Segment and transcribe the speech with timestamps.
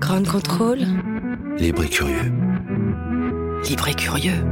[0.00, 0.78] Grand contrôle.
[1.58, 2.32] Libre et curieux.
[3.68, 4.44] Libre et curieux.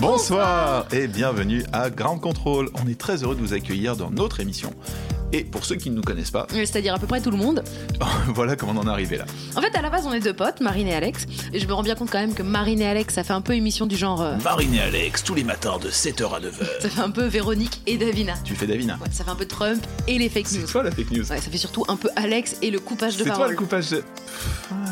[0.00, 2.68] Bonsoir et bienvenue à Ground Control.
[2.82, 4.70] On est très heureux de vous accueillir dans notre émission.
[5.32, 7.62] Et pour ceux qui ne nous connaissent pas, C'est-à-dire à peu près tout le monde.
[8.28, 9.26] voilà comment on en est arrivé là.
[9.56, 11.26] En fait, à la base, on est deux potes, Marine et Alex.
[11.52, 13.40] Et je me rends bien compte quand même que Marine et Alex, ça fait un
[13.42, 14.22] peu émission du genre.
[14.22, 16.52] euh, Marine et Alex, tous les matins de 7h à 9h.
[16.80, 18.34] ça fait un peu Véronique et Davina.
[18.44, 18.94] Tu fais Davina.
[19.02, 20.66] Ouais, ça fait un peu Trump et les fake C'est news.
[20.66, 21.30] toi la fake news.
[21.30, 23.50] Ouais, ça fait surtout un peu Alex et le coupage de C'est toi parole.
[23.50, 23.90] le coupage.
[23.90, 24.02] de-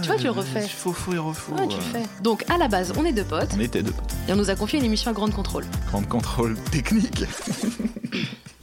[0.02, 0.60] Tu vois, tu le refais.
[0.68, 1.52] Faux, faux et refaux.
[1.54, 2.06] Ouais, tu euh, le fais.
[2.22, 3.92] Donc, à la base, on est deux potes On était deux.
[4.28, 5.64] et on nous a confié une émission à grande contrôle.
[5.88, 7.24] Grand contrôle technique.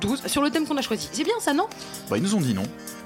[0.00, 1.08] 12, sur le thème qu'on a choisi.
[1.12, 1.66] C'est bien ça, non?
[2.10, 2.64] Bah, ils nous ont dit non.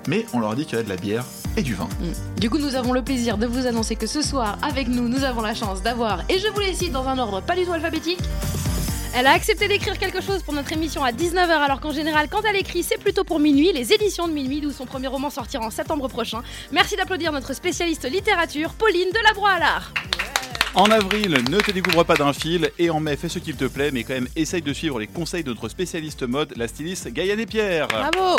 [0.08, 1.24] Mais on leur a dit qu'il y avait de la bière
[1.56, 1.88] et du vin.
[2.00, 2.40] Mm.
[2.40, 5.24] Du coup, nous avons le plaisir de vous annoncer que ce soir, avec nous, nous
[5.24, 7.72] avons la chance d'avoir, et je vous les cite dans un ordre pas du tout
[7.72, 8.20] alphabétique.
[9.18, 12.42] Elle a accepté d'écrire quelque chose pour notre émission à 19h alors qu'en général quand
[12.46, 15.64] elle écrit c'est plutôt pour minuit, les éditions de minuit d'où son premier roman sortira
[15.64, 16.42] en septembre prochain.
[16.70, 19.92] Merci d'applaudir notre spécialiste littérature Pauline Delabroix à l'art.
[20.76, 22.70] En avril, ne te découvre pas d'un fil.
[22.78, 25.06] Et en mai, fais ce qu'il te plaît, mais quand même, essaye de suivre les
[25.06, 27.88] conseils de notre spécialiste mode, la styliste Gaïa Pierre.
[27.88, 28.36] Bravo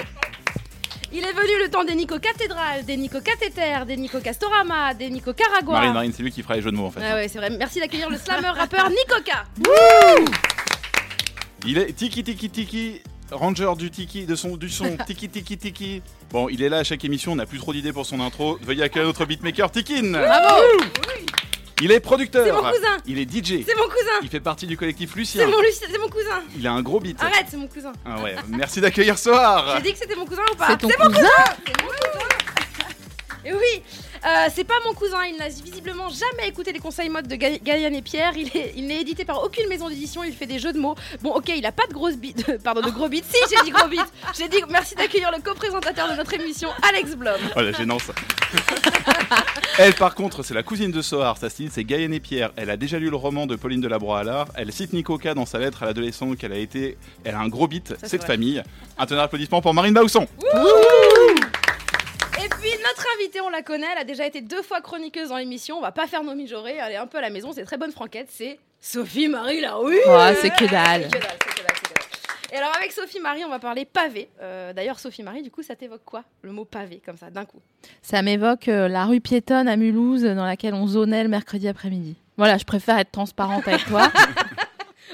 [1.13, 5.09] il est venu le temps des Nico cathédrales, des Nico cathéter, des Nico castorama, des
[5.09, 5.71] Nico caragua.
[5.71, 6.99] Marine, Marine, c'est lui qui fera les jeux de mots en fait.
[7.01, 7.49] Ah ouais, c'est vrai.
[7.49, 9.45] Merci d'accueillir le slammer rappeur Nicoca.
[11.65, 13.01] Il est tiki tiki tiki.
[13.31, 16.01] Ranger du tiki, de son, du son, tiki tiki tiki.
[16.29, 18.59] Bon, il est là à chaque émission, on n'a plus trop d'idées pour son intro.
[18.61, 20.11] Veuillez accueillir notre beatmaker Tikin.
[20.11, 20.63] Bravo
[21.81, 22.45] Il est producteur.
[22.45, 22.97] C'est mon cousin.
[23.05, 23.63] Il est DJ.
[23.65, 24.19] C'est mon cousin.
[24.23, 25.47] Il fait partie du collectif C'est Lucien.
[25.47, 26.41] mon, Lucie- c'est mon cousin.
[26.57, 27.21] Il a un gros beat.
[27.21, 27.93] Arrête, c'est mon cousin.
[28.05, 29.75] Ah ouais, merci d'accueillir Soir.
[29.77, 31.29] J'ai dit que c'était mon cousin ou pas C'est ton mon cousin cousin
[31.65, 32.27] C'est mon cousin
[33.45, 33.83] Et oui,
[34.27, 37.57] euh, c'est pas mon cousin, il n'a visiblement jamais écouté les conseils mode de Ga-
[37.63, 40.59] Gaïane et Pierre, il est- il n'est édité par aucune maison d'édition, il fait des
[40.59, 40.95] jeux de mots.
[41.21, 43.71] Bon ok, il a pas de grosses bite, pardon, de gros bits, si j'ai dit
[43.71, 43.97] gros bits,
[44.37, 47.39] j'ai dit merci d'accueillir le co-présentateur de notre émission, Alex Blom.
[47.55, 48.11] Oh la gênance.
[49.79, 52.51] Elle par contre c'est la cousine de Sohar, sa style c'est Gaëlle et Pierre.
[52.55, 54.47] Elle a déjà lu le roman de Pauline Delabroix à l'art.
[54.55, 56.97] Elle cite Nicoca dans sa lettre à l'adolescent qu'elle a été.
[57.23, 58.63] Elle a un gros beat, c'est de famille.
[58.97, 60.27] Un tonnerre d'applaudissements pour Marine Bausson.
[62.59, 65.77] Puis notre invitée, on la connaît, elle a déjà été deux fois chroniqueuse dans l'émission,
[65.77, 67.77] on va pas faire nos mijaurées, elle est un peu à la maison, c'est très
[67.77, 69.99] bonne franquette, c'est Sophie Marie Larouille.
[70.07, 71.03] Oh, c'est que dalle.
[71.11, 72.53] C'est que dalle, c'est que dalle, c'est que dalle.
[72.53, 74.29] Et alors avec Sophie Marie, on va parler pavé.
[74.41, 77.43] Euh, D'ailleurs, Sophie Marie, du coup, ça t'évoque quoi Le mot pavé, comme ça, d'un
[77.45, 77.59] coup?
[78.01, 82.15] Ça m'évoque euh, la rue piétonne à Mulhouse dans laquelle on zonait le mercredi après-midi.
[82.37, 84.11] Voilà, je préfère être transparente avec toi.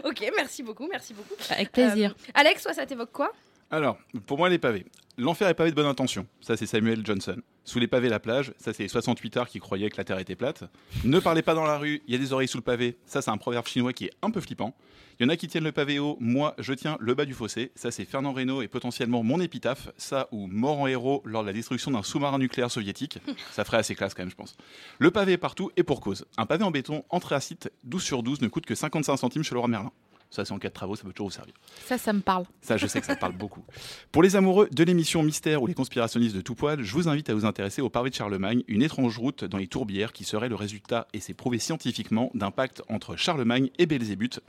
[0.03, 1.35] Ok, merci beaucoup, merci beaucoup.
[1.51, 2.15] avec plaisir.
[2.17, 3.31] Euh, Alex, toi, ça t'évoque quoi?
[3.71, 4.85] Alors, pour moi les pavés.
[5.17, 6.25] L'enfer est pavé de bonne intention.
[6.41, 7.37] Ça c'est Samuel Johnson.
[7.65, 8.51] Sous les pavés la plage.
[8.57, 10.63] Ça c'est les 68 arts qui croyaient que la terre était plate.
[11.03, 12.01] Ne parlez pas dans la rue.
[12.07, 12.97] Il y a des oreilles sous le pavé.
[13.05, 14.75] Ça c'est un proverbe chinois qui est un peu flippant.
[15.19, 16.17] Il y en a qui tiennent le pavé haut.
[16.19, 17.71] Moi je tiens le bas du fossé.
[17.75, 19.89] Ça c'est Fernand Reynaud et potentiellement mon épitaphe.
[19.97, 23.19] Ça ou mort en héros lors de la destruction d'un sous-marin nucléaire soviétique.
[23.51, 24.57] Ça ferait assez classe quand même je pense.
[24.97, 26.25] Le pavé est partout et pour cause.
[26.37, 29.67] Un pavé en béton anthracite 12 sur 12 ne coûte que 55 centimes chez Leroy
[29.67, 29.91] Merlin.
[30.33, 31.53] Ça, c'est en cas de travaux, ça peut toujours vous servir.
[31.85, 32.45] Ça, ça me parle.
[32.63, 33.63] Ça, je sais que ça parle beaucoup.
[34.11, 37.29] Pour les amoureux de l'émission Mystère ou les conspirationnistes de tout poil, je vous invite
[37.29, 40.49] à vous intéresser au pavé de Charlemagne, une étrange route dans les tourbières qui serait
[40.49, 44.39] le résultat, et c'est prouvé scientifiquement, d'un pacte entre Charlemagne et Belzébuth.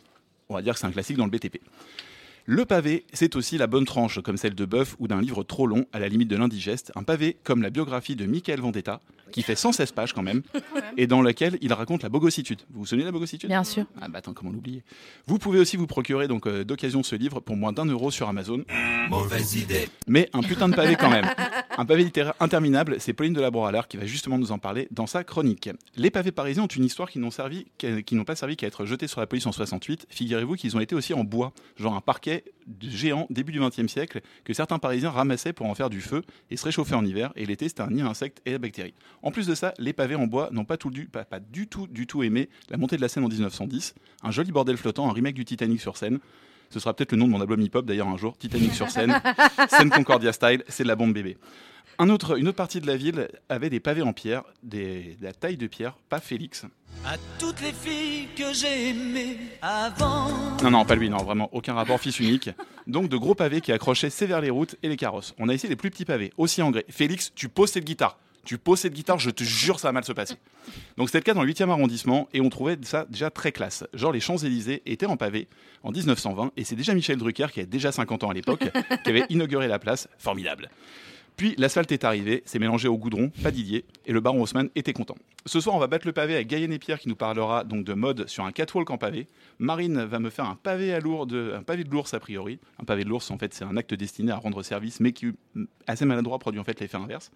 [0.49, 1.61] On va dire que c'est un classique dans le BTP.
[2.47, 5.67] Le pavé, c'est aussi la bonne tranche, comme celle de bœuf ou d'un livre trop
[5.67, 6.93] long, à la limite de l'indigeste.
[6.95, 9.01] Un pavé comme la biographie de Michael Vendetta,
[9.35, 10.43] qui fait 116 pages quand même,
[10.97, 12.61] et dans laquelle il raconte la bogossitude.
[12.71, 13.85] Vous vous souvenez de la bogossitude Bien sûr.
[14.01, 14.85] Ah bah attends, comment l'oublier?
[15.27, 18.29] Vous pouvez aussi vous procurer donc euh, d'occasion ce livre pour moins d'un euro sur
[18.29, 18.65] Amazon.
[19.11, 19.89] Mauvaise idée.
[20.07, 21.27] Mais un putain de pavé quand même.
[21.77, 24.87] Un pavé littéraire interminable, c'est Pauline de la Broalard qui va justement nous en parler
[24.93, 25.69] dans sa chronique.
[25.97, 28.69] Les pavés parisiens ont une histoire qui n'ont servi, qu'à- qui n'ont pas servi qu'à
[28.69, 30.07] être jetés sur la police en 68.
[30.09, 32.45] Figurez-vous qu'ils ont été aussi en bois, genre un parquet
[32.81, 36.57] géant début du XXe siècle que certains Parisiens ramassaient pour en faire du feu et
[36.57, 37.33] se réchauffer en hiver.
[37.35, 38.95] Et l'été, c'était un nid à insectes et à bactéries.
[39.25, 41.67] En plus de ça, les pavés en bois n'ont pas, tout du, pas, pas du
[41.67, 43.95] tout, du tout aimé la montée de la Seine en 1910.
[44.23, 46.19] Un joli bordel flottant, un remake du Titanic sur Seine.
[46.69, 48.37] Ce sera peut-être le nom de mon album hip-hop d'ailleurs un jour.
[48.37, 49.19] Titanic sur Seine,
[49.71, 51.39] Seine Concordia style, c'est de la bombe bébé.
[51.99, 55.25] Un autre, une autre partie de la ville avait des pavés en pierre, des, de
[55.25, 56.67] la taille de pierre, pas Félix.
[57.07, 60.29] À toutes les filles que j'ai aimées avant.
[60.63, 62.51] Non, non, pas lui, non, vraiment, aucun rapport, fils unique.
[62.87, 65.35] Donc de gros pavés qui accrochaient sévère les routes et les carrosses.
[65.39, 66.85] On a essayé les plus petits pavés, aussi en grès.
[66.91, 68.19] Félix, tu poses cette guitare.
[68.45, 70.35] Tu poses cette guitare, je te jure, ça va mal se passer.
[70.97, 73.85] Donc c'était le cas dans le 8e arrondissement et on trouvait ça déjà très classe.
[73.95, 75.49] Genre les Champs-Élysées étaient en pavé
[75.83, 78.65] en 1920 et c'est déjà Michel Drucker, qui avait déjà 50 ans à l'époque,
[79.05, 80.09] qui avait inauguré la place.
[80.19, 80.71] Formidable.
[81.37, 84.93] Puis l'asphalte est arrivé, s'est mélangé au goudron, pas Didier, et le baron Haussmann était
[84.93, 85.17] content.
[85.47, 87.85] Ce soir, on va battre le pavé avec Gaëlle et Pierre qui nous parlera donc
[87.85, 89.27] de mode sur un catwalk en pavé.
[89.59, 92.61] Marine va me faire un pavé à l'ours, un pavé de l'ours a priori.
[92.81, 95.33] Un pavé de l'ours, en fait, c'est un acte destiné à rendre service, mais qui,
[95.89, 97.33] assez maladroit, produit en fait l'effet inverse.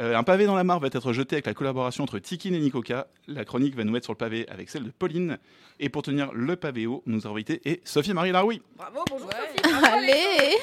[0.00, 2.58] Euh, un pavé dans la mare va être jeté avec la collaboration entre Tikin et
[2.58, 3.06] Nikoka.
[3.28, 5.38] La chronique va nous mettre sur le pavé avec celle de Pauline.
[5.78, 8.62] Et pour tenir le pavé haut, nous avons invité et Sophie-Marie Laroui.
[8.76, 9.60] Bravo, bonjour Sophie.
[9.62, 9.86] bravo.
[9.94, 10.56] Allez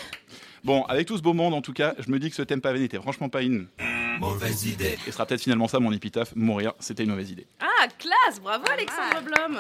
[0.64, 2.62] Bon, avec tout ce beau monde, en tout cas, je me dis que ce thème
[2.62, 3.68] pavé n'était franchement pas une.
[4.20, 4.98] Mauvaise idée.
[5.06, 6.36] Et sera peut-être finalement ça mon épitaphe.
[6.36, 7.46] Mourir, c'était une mauvaise idée.
[7.60, 9.60] Ah, classe, bravo Alexandre Blom.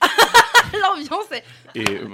[0.80, 1.44] L'ambiance est...
[1.74, 2.08] Et euh,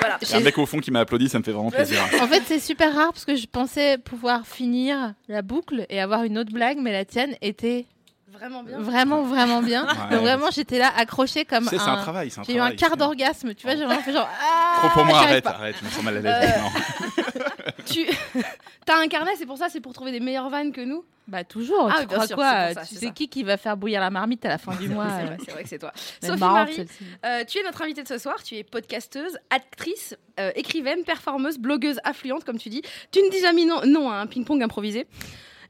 [0.00, 0.18] Voilà.
[0.22, 1.98] il y a un mec au fond qui m'a applaudi, ça me fait vraiment plaisir.
[2.20, 6.24] En fait, c'est super rare parce que je pensais pouvoir finir la boucle et avoir
[6.24, 7.86] une autre blague, mais la tienne était
[8.32, 8.78] Vraiment bien.
[8.78, 9.84] vraiment, vraiment bien.
[9.86, 10.10] Ouais.
[10.10, 12.02] Donc vraiment, j'étais là accrochée comme Tu sais, c'est un un.
[12.02, 12.30] travail.
[12.30, 14.28] c'est un J'ai eu un travail, quart d'orgasme, tu vois, j'ai vraiment fait genre.
[14.40, 15.50] Ah, Trop pour moi, arrête, pas.
[15.50, 16.52] arrête, je me sens mal à l'aise.
[16.56, 17.42] Euh, Non.
[17.86, 18.06] Tu
[18.88, 21.04] as un carnet, c'est pour ça, c'est pour trouver des meilleures vannes que nous?
[21.26, 23.12] Bah toujours, Ah tu crois sûr, quoi ça, Tu sais ça.
[23.12, 25.36] qui qui va faire bouillir la marmite à la fin du mois C'est euh, vrai,
[25.44, 25.92] c'est vrai que c'est toi.
[26.22, 26.86] Sophie Marie,
[27.26, 28.42] euh, tu es notre invitée de ce soir.
[28.42, 32.82] Tu es podcasteuse, actrice, euh, écrivaine, performeuse, blogueuse affluente, comme tu dis.
[33.10, 35.06] Tu ne dis jamais non, non à un ping-pong improvisé.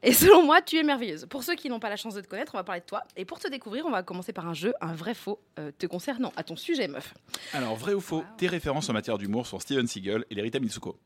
[0.01, 1.25] Et selon moi, tu es merveilleuse.
[1.29, 3.03] Pour ceux qui n'ont pas la chance de te connaître, on va parler de toi.
[3.17, 5.85] Et pour te découvrir, on va commencer par un jeu, un vrai faux, euh, te
[5.87, 7.13] concernant, à ton sujet, meuf.
[7.53, 10.97] Alors, vrai ou faux, tes références en matière d'humour sont Steven Seagal et Lerita Mitsuko.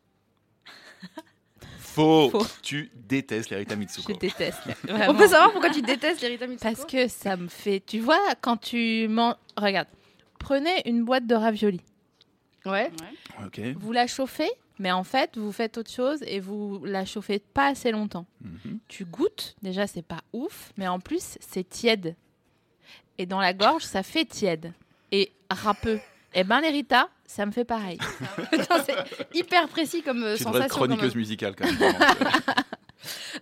[1.79, 2.29] Faux.
[2.31, 2.45] Faux.
[2.61, 4.13] Tu détestes Lerita Je Mitsuko.
[4.13, 4.61] déteste.
[4.89, 6.69] On peut savoir pourquoi tu détestes l'héritage Mitsuko?
[6.75, 7.81] Parce que ça me fait.
[7.85, 9.35] Tu vois, quand tu manges.
[9.57, 9.87] Regarde,
[10.39, 11.81] prenez une boîte de raviolis.
[12.65, 12.91] Ouais.
[13.45, 13.59] Ok.
[13.77, 14.49] Vous la chauffez,
[14.79, 18.25] mais en fait, vous faites autre chose et vous la chauffez pas assez longtemps.
[18.41, 18.79] Mhm.
[18.87, 22.15] Tu goûtes, déjà, c'est pas ouf, mais en plus, c'est tiède.
[23.17, 24.73] Et dans la gorge, ça fait tiède.
[25.11, 25.99] Et râpeux.
[26.33, 27.99] Et ben, l'hérita, ça me fait pareil.
[28.85, 28.95] C'est
[29.35, 30.59] hyper précis comme euh, Tu sensation.
[30.61, 30.69] même.
[30.69, 31.93] chroniqueuse musicale quand même.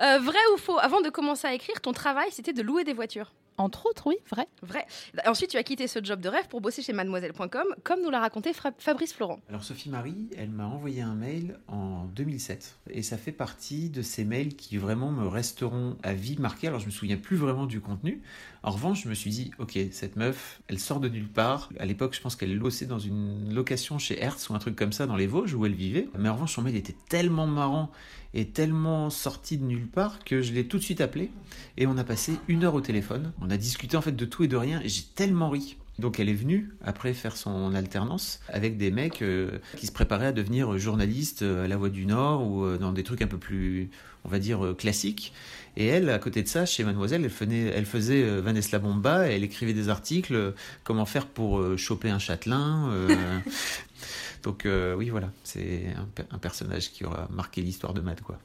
[0.01, 2.93] Euh, vrai ou faux Avant de commencer à écrire, ton travail, c'était de louer des
[2.93, 3.31] voitures.
[3.57, 4.47] Entre autres, oui, vrai.
[4.63, 4.87] Vrai.
[5.27, 8.19] Ensuite, tu as quitté ce job de rêve pour bosser chez mademoiselle.com, comme nous l'a
[8.19, 9.39] raconté Fra- Fabrice Florent.
[9.49, 14.01] Alors Sophie Marie, elle m'a envoyé un mail en 2007 et ça fait partie de
[14.01, 16.67] ces mails qui vraiment me resteront à vie marqués.
[16.67, 18.21] Alors je me souviens plus vraiment du contenu.
[18.63, 21.69] En revanche, je me suis dit, ok, cette meuf, elle sort de nulle part.
[21.77, 24.93] À l'époque, je pense qu'elle bossait dans une location chez Hertz ou un truc comme
[24.93, 26.07] ça dans les Vosges où elle vivait.
[26.17, 27.91] Mais en revanche, son mail était tellement marrant
[28.33, 31.31] et tellement sorti de nulle part que je l'ai tout de suite appelé
[31.77, 33.31] et on a passé une heure au téléphone.
[33.41, 35.77] On a discuté en fait de tout et de rien et j'ai tellement ri.
[35.99, 40.27] Donc elle est venue après faire son alternance avec des mecs euh, qui se préparaient
[40.27, 43.27] à devenir journalistes euh, à la Voix du Nord ou euh, dans des trucs un
[43.27, 43.89] peu plus,
[44.23, 45.33] on va dire, classiques.
[45.77, 49.73] Et elle, à côté de ça, chez Mademoiselle, elle, faisait- Vanessa Bomba et elle écrivait
[49.73, 50.53] des articles,
[50.83, 52.89] comment faire pour choper un châtelain.
[54.43, 58.21] Donc euh, oui, voilà, c'est un, pe- un personnage qui aura marqué l'histoire de Mad,
[58.21, 58.37] quoi.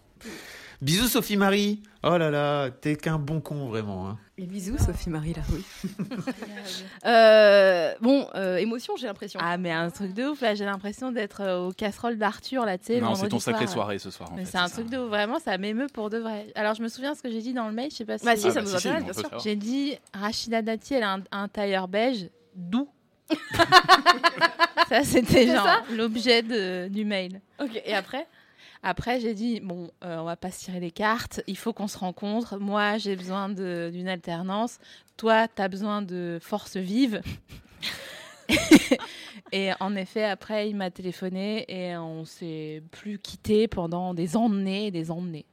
[0.82, 1.82] Bisous Sophie Marie.
[2.02, 4.08] Oh là là, t'es qu'un bon con vraiment.
[4.10, 4.18] hein.
[4.38, 5.64] Et bisous, Sophie-Marie Laroui.
[7.06, 9.40] Euh, bon, euh, émotion, j'ai l'impression.
[9.42, 12.76] Ah, mais un truc de ouf, là, j'ai l'impression d'être euh, aux casseroles d'Arthur, là,
[12.76, 12.94] tu sais.
[12.96, 13.74] le non, c'est ton sacré soir.
[13.86, 14.30] soirée ce soir.
[14.32, 14.74] en Mais fait, c'est un ça.
[14.74, 16.52] truc de ouf, vraiment, ça m'émeut pour de vrai.
[16.54, 18.26] Alors, je me souviens ce que j'ai dit dans le mail, je sais pas si.
[18.26, 19.38] Bah si, Ah, ça bah, nous si, si, intéresse, on bien sûr.
[19.40, 22.88] J'ai dit Rachida Dati, elle a un, un tailleur beige doux.
[24.88, 26.42] ça, c'était genre l'objet
[26.88, 27.40] du mail.
[27.60, 28.26] Ok, et après?
[28.82, 31.88] Après, j'ai dit bon, euh, on va pas se tirer les cartes, il faut qu'on
[31.88, 32.58] se rencontre.
[32.58, 34.78] Moi, j'ai besoin d'une alternance.
[35.16, 37.20] Toi, tu as besoin de force vive.
[39.52, 44.86] et en effet, après, il m'a téléphoné et on s'est plus quitté pendant des années
[44.86, 45.46] et des années.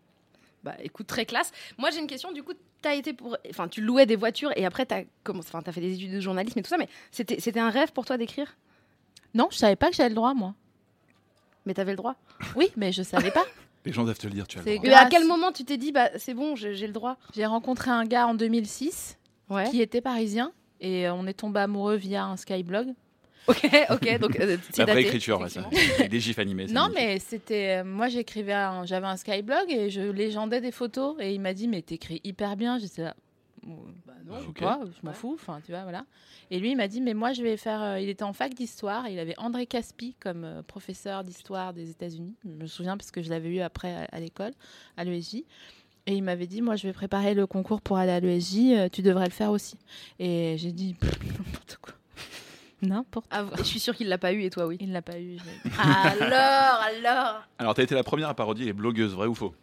[0.63, 1.51] Bah écoute, très classe.
[1.77, 3.35] Moi j'ai une question, du coup, t'as été pour.
[3.49, 5.49] Enfin, tu louais des voitures et après t'as commencé...
[5.49, 7.91] enfin, t'as fait des études de journalisme et tout ça, mais c'était, c'était un rêve
[7.91, 8.55] pour toi d'écrire?
[9.33, 10.53] Non, je savais pas que j'avais le droit, moi.
[11.65, 12.15] Mais t'avais le droit
[12.55, 13.45] Oui, mais je savais pas.
[13.85, 14.85] Les gens doivent te le dire, tu as le droit.
[14.89, 17.17] Et à quel moment tu t'es dit, bah c'est bon, j'ai, j'ai le droit?
[17.35, 19.17] J'ai rencontré un gars en 2006
[19.49, 19.69] Ouais.
[19.69, 22.87] qui était parisien et euh, on est tombé amoureux via un Skyblog.
[23.47, 25.59] Ok, ok, donc euh, c'est La vraie daté, écriture, ouais, ça.
[25.69, 25.95] effectivement.
[25.99, 26.67] Avec des gifs animés.
[26.67, 27.05] c'est Non, magnifique.
[27.05, 27.81] mais c'était.
[27.81, 28.53] euh, Moi, j'écrivais.
[28.53, 31.17] un- J'avais un Skyblog et je légendais des photos.
[31.19, 32.77] Et il m'a dit, mais t'écris hyper bien.
[32.79, 33.15] J'étais là.
[34.05, 35.34] Bah non, pas, je m'en fous.
[35.36, 36.05] Enfin, tu vois, voilà.
[36.51, 37.82] Et lui, il m'a dit, mais moi, je vais faire.
[37.82, 39.08] euh, Il était en fac d'histoire.
[39.10, 42.36] Il avait André Caspi comme euh, professeur d'histoire des États-Unis.
[42.43, 44.51] Je me souviens parce que je l'avais eu après à, à l'école,
[44.98, 45.43] à l'ESJ.
[46.05, 48.58] Et il m'avait dit, moi, je vais préparer le concours pour aller à l'ESJ.
[48.74, 49.77] euh, tu devrais le faire aussi.
[50.20, 50.96] Et j'ai dit,
[51.38, 51.93] n'importe quoi.
[52.82, 54.77] N'importe Ah, je suis sûre qu'il l'a pas eu et toi oui.
[54.82, 55.38] Il l'a pas eu.
[55.79, 57.43] alors, alors.
[57.58, 59.53] Alors, t'as été la première à parodier les blogueuses, vrai ou faux?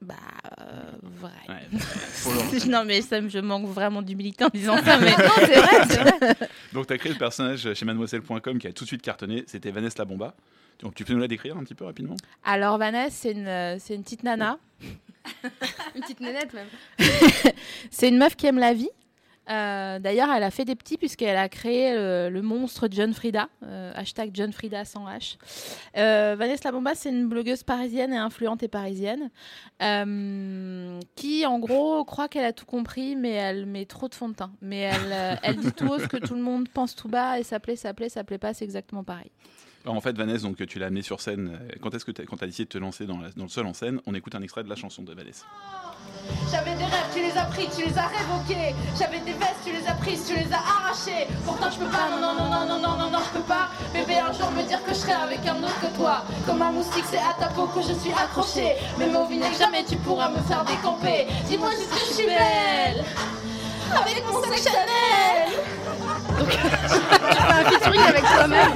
[0.00, 0.14] Bah,
[0.60, 1.30] euh, vrai.
[1.48, 1.66] Ouais.
[2.64, 4.98] Le- non, mais ça, je manque vraiment d'humilité en disant ça.
[4.98, 5.10] Mais...
[5.10, 6.34] Non, c'est vrai, c'est vrai.
[6.72, 9.44] Donc, tu as créé ce personnage chez mademoiselle.com qui a tout de suite cartonné.
[9.46, 10.34] C'était Vanessa la Bomba.
[10.80, 12.16] Donc, tu peux nous la décrire un petit peu rapidement?
[12.44, 14.58] Alors, Vanessa, c'est une, euh, c'est une petite nana.
[15.94, 16.68] Une petite nénette même.
[17.90, 18.88] C'est une meuf qui aime la vie.
[19.50, 23.92] Euh, D'ailleurs, elle a fait des petits puisqu'elle a créé le monstre John Frida, euh,
[23.94, 25.36] hashtag John Frida sans H.
[25.96, 29.30] Euh, Vanessa La Bomba, c'est une blogueuse parisienne et influente et parisienne
[31.16, 34.34] qui, en gros, croit qu'elle a tout compris, mais elle met trop de fond de
[34.34, 34.52] teint.
[34.60, 37.42] Mais elle, elle dit tout haut ce que tout le monde pense tout bas et
[37.42, 39.30] ça plaît, ça plaît, ça plaît pas, c'est exactement pareil.
[39.86, 41.58] En fait, Vanessa, donc, tu l'as amenée sur scène.
[41.60, 44.14] Euh, quand est-ce tu as, décidé de te lancer dans, le seul en scène On
[44.14, 45.44] écoute un extrait de la chanson de Vanessa.
[45.46, 45.90] Oh,
[46.50, 48.74] j'avais des rêves, tu les as pris, tu les as révoqués.
[48.98, 51.26] J'avais des vestes, tu les as prises, tu les as arrachées.
[51.44, 53.68] Pourtant, je peux pas, non, non, non, non, non, non, non, je peux pas.
[53.92, 56.24] Bébé, un jour me dire que je serai avec un autre que toi.
[56.44, 58.74] Comme un moustique, c'est à ta peau que je suis accrochée.
[58.98, 61.26] Mais au que jamais tu pourras me faire décamper.
[61.46, 63.04] Dis-moi juste que je suis belle.
[63.94, 65.77] Avec mon sexe Chanel.
[67.50, 68.72] un featuring avec toi-même.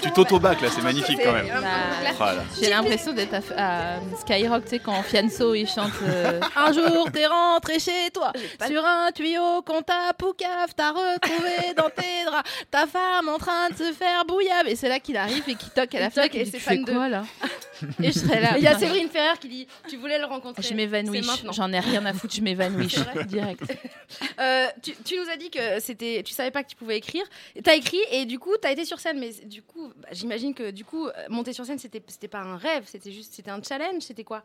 [0.00, 1.46] Tu t'auto-bac là, c'est magnifique quand même.
[1.48, 2.32] Bah, Ah.
[2.60, 7.08] J'ai l'impression d'être à, à Skyrock, tu sais, quand Fianso il chante euh, Un jour
[7.12, 8.32] t'es rentré chez toi,
[8.66, 13.70] sur un tuyau qu'on t'a poucave, t'as retrouvé dans tes draps ta femme en train
[13.70, 14.66] de se faire bouillave.
[14.68, 16.60] Et c'est là qu'il arrive et qu'il toque à la fenêtre et et c'est Tu
[16.60, 17.22] fais quoi là?
[18.02, 18.54] Et je serais là.
[18.56, 20.62] Il y a Séverine Ferrer qui dit Tu voulais le rencontrer.
[20.62, 22.94] Je m'évanouis, j'en ai rien à foutre, je m'évanouis
[23.26, 23.62] direct.
[24.40, 27.24] Euh, tu, tu nous as dit que c'était, tu savais pas que tu pouvais écrire.
[27.62, 30.70] T'as écrit et du coup t'as été sur scène, mais du coup, bah, j'imagine que
[30.70, 33.60] du coup euh, monter sur scène c'était, c'était pas un rêve, c'était juste, c'était un
[33.62, 34.44] challenge, c'était quoi?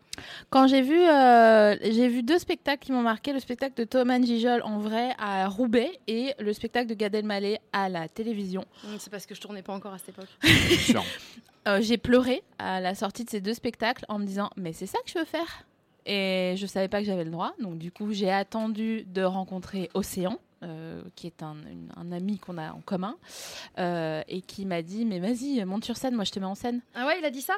[0.49, 4.19] Quand j'ai vu, euh, j'ai vu deux spectacles qui m'ont marqué, le spectacle de Thomas
[4.21, 8.65] Gijol en vrai à Roubaix et le spectacle de Gad Elmaleh à la télévision.
[8.83, 10.27] Hum, C'est parce que je tournais pas encore à cette époque.
[11.67, 14.85] Euh, j'ai pleuré à la sortie de ces deux spectacles en me disant mais c'est
[14.85, 15.65] ça que je veux faire.
[16.05, 17.53] Et je savais pas que j'avais le droit.
[17.59, 21.55] Donc du coup j'ai attendu de rencontrer Océan euh, qui est un,
[21.95, 23.15] un ami qu'on a en commun
[23.79, 26.55] euh, et qui m'a dit mais vas-y monte sur scène moi je te mets en
[26.55, 26.81] scène.
[26.95, 27.55] Ah ouais, il a dit ça?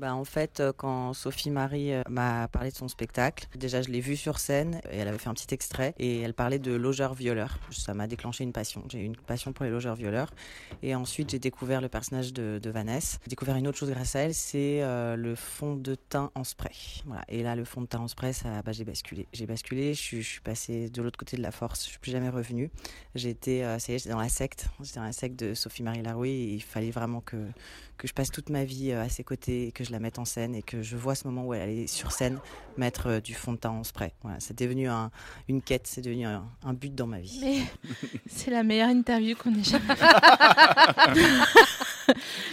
[0.00, 3.90] Bah, en fait, euh, quand Sophie Marie euh, m'a parlé de son spectacle, déjà je
[3.90, 6.72] l'ai vue sur scène et elle avait fait un petit extrait et elle parlait de
[6.72, 7.58] logeurs-violeurs.
[7.70, 8.82] Ça m'a déclenché une passion.
[8.88, 10.30] J'ai eu une passion pour les logeurs-violeurs.
[10.82, 13.18] Et ensuite, j'ai découvert le personnage de, Vanessa.
[13.24, 16.44] J'ai découvert une autre chose grâce à elle, c'est euh, le fond de teint en
[16.44, 16.72] spray.
[17.28, 19.28] Et là, le fond de teint en spray, ça, bah, j'ai basculé.
[19.34, 21.84] J'ai basculé, je, suis- passée de l'autre côté de la force.
[21.84, 22.70] Je suis plus jamais revenue.
[23.14, 24.70] J'étais, euh, ça y j'étais dans la secte.
[24.82, 27.36] J'étais dans la secte de Sophie Marie Larouille et il fallait vraiment que
[28.00, 30.24] que je passe toute ma vie à ses côtés et que je la mette en
[30.24, 32.38] scène et que je vois ce moment où elle allait sur scène
[32.76, 34.12] mettre euh, du fond de teint en spray.
[34.22, 35.10] Voilà, c'est devenu un-
[35.48, 37.40] une quête, c'est devenu un, un but dans ma vie.
[37.42, 37.58] mais
[38.28, 39.84] c'est la meilleure interview qu'on ait jamais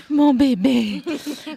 [0.10, 1.02] mon bébé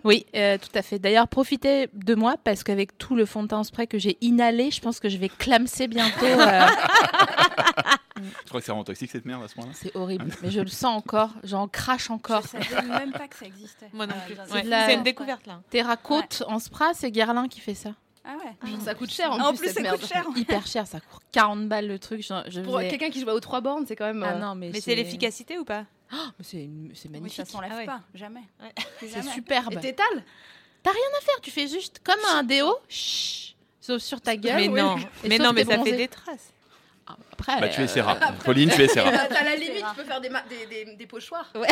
[0.04, 3.48] oui euh, tout à fait d'ailleurs profitez de moi parce qu'avec tout le fond de
[3.48, 6.66] teint en spray que j'ai inhalé je pense que je vais clamser bientôt euh,
[8.44, 9.70] Je crois que c'est vraiment toxique cette merde à ce point-là.
[9.74, 13.36] c'est horrible mais je le sens encore j'en crache encore Je savais même pas que
[13.36, 13.88] ça existait.
[13.92, 14.52] Moi non Ah, plus.
[14.54, 14.62] Ouais.
[14.64, 15.60] la- C'est une découverte là.
[15.70, 17.90] Terracote en spray c'est Guerlain qui fait ça
[18.24, 18.70] Ah ouais.
[18.84, 20.00] Ça coûte cher en, En plus, plus, cette ça merde.
[20.00, 20.24] coûte cher.
[20.36, 23.28] hyper cher ça coûte 40 balles le truc je, je Pour faisais- quelqu'un qui joue
[23.28, 24.22] aux trois bornes, c'est quand même.
[24.22, 25.84] ah euh, non mais, Mais c'est l'efficacité ou pas?
[26.12, 27.86] Mais c'est c'est Oui, magnifique ça s'enlève Ah ouais.
[27.86, 28.42] pas, jamais.
[29.00, 30.24] c'est superbe Et t'étales?
[30.82, 34.96] Faire tu fais juste comme un déo chut, sauf sur ta gueule Mais non,
[35.28, 36.52] mais non, mais ça fait des traces.
[37.06, 38.16] Ah, après Bah, tu euh, essaieras.
[38.44, 39.10] Pauline, tu essaieras.
[39.10, 41.50] À la limite, tu peux faire des, ma- des, des, des pochoirs.
[41.54, 41.68] Ouais.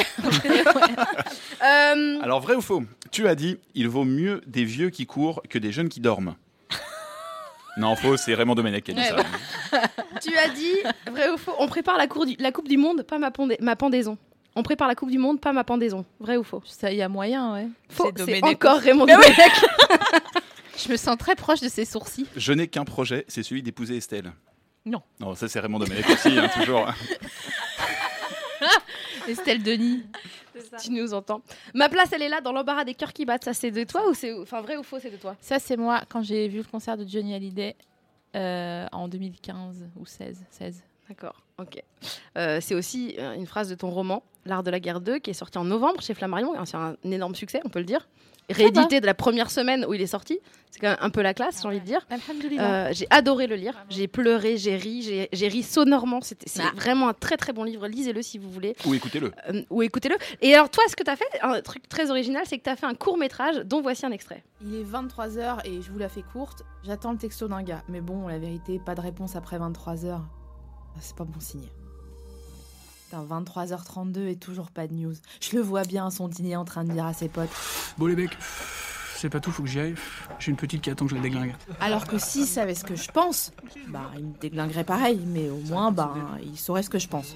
[1.63, 2.83] Euh, Alors, vrai ou faux?
[3.11, 6.35] Tu as dit il vaut mieux des vieux qui courent que des jeunes qui dorment.
[7.77, 9.23] Non, faux, c'est Raymond Domenech qui a dit Ouais,
[9.71, 9.81] ça.
[10.21, 10.75] tu as dit,
[11.13, 13.57] vrai ou faux, on prépare la, cour du- la Coupe du Monde, pas ma, pondé-
[13.61, 14.19] ma pendaison.
[14.57, 16.05] On prépare la Coupe du Monde, pas ma pendaison.
[16.19, 16.61] Vrai ou faux?
[16.67, 19.07] Ça y a moyen ouais Faux, C'est encore Raymond.
[19.07, 19.37] Domenech.
[20.77, 22.27] Je me sens très proche de ses sourcils.
[22.37, 24.33] Je n'ai qu'un projet, c'est celui d'épouser Estelle.
[24.85, 25.03] Non.
[25.21, 26.87] Non, ça c'est Raymond Domenech aussi, hein, toujours.
[29.29, 30.05] Estelle Denis.
[30.83, 31.43] Tu nous entends.
[31.75, 33.45] Ma place, elle est là dans l'embarras des cœurs qui battent.
[33.45, 34.33] Ça, c'est de toi ou c'est.
[34.33, 35.37] Enfin, vrai ou faux, c'est de toi?
[35.41, 37.77] Ça, c'est moi quand j'ai vu le concert de Johnny Hallyday
[38.35, 40.45] euh, en 2015 ou 16.
[40.51, 40.83] 16.
[41.09, 41.83] D'accord, ok.
[42.37, 45.31] Euh, c'est aussi euh, une phrase de ton roman, L'Art de la guerre 2, qui
[45.31, 46.53] est sorti en novembre chez Flammarion.
[46.67, 48.07] C'est un énorme succès, on peut le dire.
[48.51, 50.39] Réédité de la première semaine où il est sorti.
[50.71, 52.07] C'est quand même un peu la classe, j'ai envie de dire.
[52.59, 53.75] Euh, j'ai adoré le lire.
[53.89, 56.21] J'ai pleuré, j'ai ri, j'ai ri sonorement.
[56.21, 56.73] C'était- C'est Ah.
[56.75, 57.87] vraiment un très très bon livre.
[57.89, 58.75] Lisez-le si vous voulez.
[58.87, 59.33] Ou écoutez-le.
[59.51, 60.17] Euh, ou écoutez-le.
[60.43, 62.71] Et alors, toi, ce que tu as fait, un truc très original, c'est que tu
[62.71, 64.43] as fait un court métrage dont voici un extrait.
[64.63, 66.63] Il est 23h et je vous la fais courte.
[66.85, 67.83] J'attends le texto d'un gars.
[67.89, 70.21] Mais bon, la vérité, pas de réponse après 23h.
[71.01, 71.69] C'est pas bon signe.
[73.09, 75.15] Putain, 23h32 et toujours pas de news.
[75.41, 77.49] Je le vois bien à son dîner en train de dire à ses potes.
[77.97, 78.37] Bon les mecs,
[79.17, 79.95] c'est pas tout, faut que j'y aille.
[80.39, 81.55] J'ai une petite qui attend que je la déglingue.
[81.81, 83.53] Alors que s'il savait ce que je pense,
[83.89, 87.35] bah il me déglinguerait pareil, mais au moins bah il saurait ce que je pense.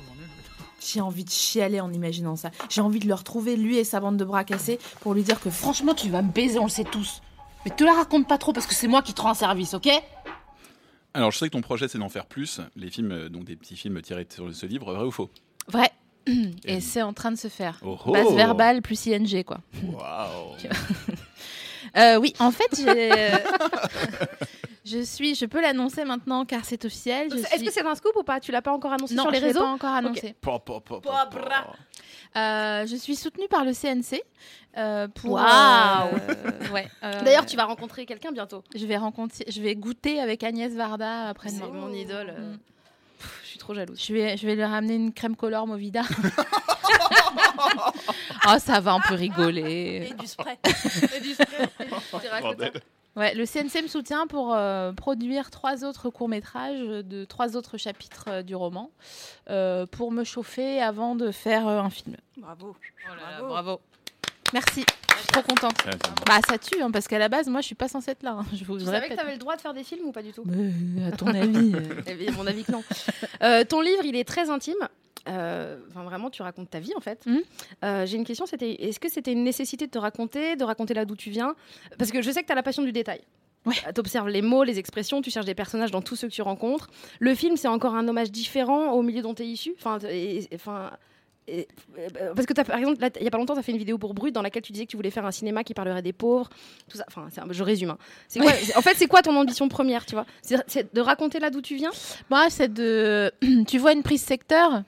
[0.78, 2.50] J'ai envie de chialer en imaginant ça.
[2.68, 5.40] J'ai envie de le retrouver lui et sa bande de bras cassés pour lui dire
[5.40, 7.22] que franchement tu vas me baiser, on le sait tous.
[7.64, 9.72] Mais te la raconte pas trop parce que c'est moi qui te rends un service,
[9.72, 9.88] ok?
[11.14, 13.76] Alors je sais que ton projet c'est d'en faire plus, les films, donc des petits
[13.76, 15.30] films tirés sur ce livre, vrai ou faux?
[15.68, 15.90] Vrai.
[16.64, 17.80] Et c'est en train de se faire.
[17.84, 18.12] Oh oh.
[18.12, 19.58] Base verbale plus ING, quoi.
[19.92, 20.56] Waouh
[21.96, 23.12] Euh, oui, en fait, j'ai.
[23.12, 23.36] euh,
[24.86, 25.34] je suis.
[25.34, 27.28] Je peux l'annoncer maintenant car c'est officiel.
[27.30, 28.40] je Est-ce suis- que c'est un scoop ou pas?
[28.40, 29.60] Tu l'as pas encore annoncé Non, sur les je l'ai réseaux?
[29.60, 30.34] pas encore annoncé.
[30.40, 31.72] Pa, pa, pa, pa.
[32.34, 34.22] Euh, je suis soutenue par le CNC
[34.78, 35.32] euh, pour.
[35.32, 35.42] Waouh.
[35.44, 36.88] euh, ouais.
[37.04, 38.62] euh, D'ailleurs, tu vas rencontrer quelqu'un bientôt.
[38.74, 39.44] Je vais rencontrer.
[39.48, 42.32] Je vais goûter avec Agnès Varda après C'est mon idole.
[43.62, 44.02] Trop jalouse.
[44.04, 46.02] Je vais, je vais lui ramener une crème color Movida.
[48.48, 50.08] oh, ça va, on peut rigoler.
[50.10, 50.58] Et du spray.
[51.16, 51.34] Et du.
[53.14, 58.24] Ouais, le CNC me soutient pour euh, produire trois autres courts-métrages de trois autres chapitres
[58.28, 58.90] euh, du roman
[59.50, 62.16] euh, pour me chauffer avant de faire euh, un film.
[62.38, 62.74] Bravo.
[63.06, 63.48] Bravo.
[63.48, 63.80] Bravo.
[64.54, 64.86] Merci,
[65.32, 65.74] trop contente.
[66.26, 68.36] Bah ça tue, hein, parce qu'à la base, moi, je suis pas censée être là.
[68.40, 69.18] hein, Je vous Tu savais que répète.
[69.18, 70.44] tu avais le droit de faire des films ou pas du tout?
[70.46, 72.82] Mais, à ton avis euh, Eh mon avis que non.
[73.42, 74.74] Euh, ton livre, il est très intime.
[75.28, 77.24] Euh, Enfin, vraiment, tu racontes ta vie en fait.
[77.84, 78.46] Euh, J'ai une question.
[78.46, 81.54] C'était, est-ce que c'était une nécessité de te raconter, de raconter là d'où tu viens?
[81.98, 83.20] Parce que je sais que tu as la passion du détail.
[83.64, 83.74] Ouais.
[83.94, 86.42] Tu observes les mots, les expressions, tu cherches des personnages dans tous ceux que tu
[86.42, 86.88] rencontres.
[87.20, 89.72] Le film, c'est encore un hommage différent au milieu dont tu es issu?
[89.78, 90.90] Enfin, et- et- enfin.
[91.48, 91.66] Et-
[91.98, 93.98] euh, parce que par exemple, il y a pas longtemps, tu as fait une vidéo
[93.98, 96.12] pour Brut dans laquelle tu disais que tu voulais faire un cinéma qui parlerait des
[96.12, 96.48] pauvres,
[96.88, 97.04] tout ça.
[97.08, 97.90] Enfin, c'est un- je résume.
[97.90, 97.98] hein.
[98.40, 100.24] Quoi, en fait, c'est quoi ton ambition première, tu vois?
[100.42, 101.90] C'est, c'est de raconter là d'où tu viens?
[102.30, 103.32] Moi, c'est de.
[103.66, 104.82] tu vois une prise secteur?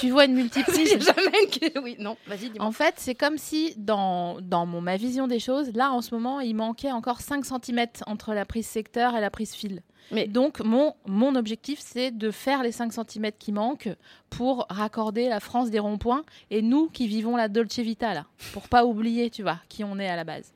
[0.00, 2.66] Tu vois une multiprise jamais Oui, non, vas-y, dis-moi.
[2.66, 6.14] En fait, c'est comme si, dans, dans mon, ma vision des choses, là, en ce
[6.14, 9.82] moment, il manquait encore 5 cm entre la prise secteur et la prise fil.
[10.10, 13.90] Mais- Donc, mon, mon objectif, c'est de faire les 5 cm qui manquent
[14.30, 18.68] pour raccorder la France des ronds-points et nous qui vivons la Dolce Vita, là, pour
[18.68, 20.52] pas oublier, tu vois, qui on est à la base.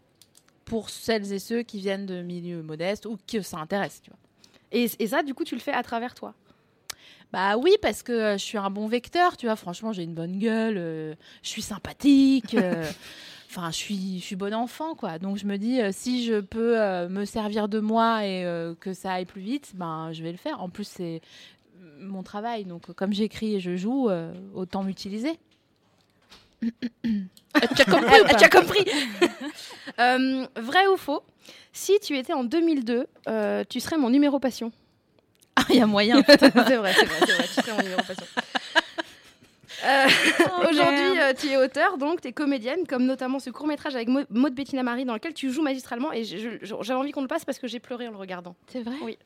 [0.64, 4.18] Pour celles et ceux qui viennent de milieux modestes ou que ça intéresse, tu vois.
[4.72, 6.34] Et, et ça, du coup, tu le fais à travers toi?
[7.36, 9.56] Bah oui, parce que euh, je suis un bon vecteur, tu vois.
[9.56, 12.54] Franchement, j'ai une bonne gueule, euh, je suis sympathique.
[12.54, 12.82] euh,
[13.50, 15.18] Enfin, je suis, je suis bon enfant, quoi.
[15.18, 16.76] Donc, je me dis, si je peux
[17.08, 18.44] me servir de moi et
[18.80, 20.60] que ça aille plus vite, ben, je vais le faire.
[20.60, 21.20] En plus, c'est
[22.00, 22.64] mon travail.
[22.64, 24.10] Donc, comme j'écris et je joue,
[24.52, 25.38] autant m'utiliser.
[26.62, 26.72] tu
[27.04, 28.34] as compris ou pas?
[28.38, 28.84] Tu as compris
[30.00, 31.22] Euh, Vrai ou faux
[31.72, 34.72] Si tu étais en 2002, euh, tu serais mon numéro passion?
[35.68, 36.22] Ah, il y a moyen.
[36.28, 37.44] c'est vrai, c'est vrai, c'est vrai.
[37.46, 38.26] Tu serais mon numéro passion.
[39.84, 40.06] Euh,
[40.70, 44.08] Aujourd'hui, euh, tu es auteur, donc tu es comédienne, comme notamment ce court métrage avec
[44.08, 46.12] Mo- Maud Bettina Marie, dans lequel tu joues magistralement.
[46.12, 48.56] Et j'avais envie qu'on le passe parce que j'ai pleuré en le regardant.
[48.72, 48.96] C'est vrai?
[49.02, 49.18] Oui.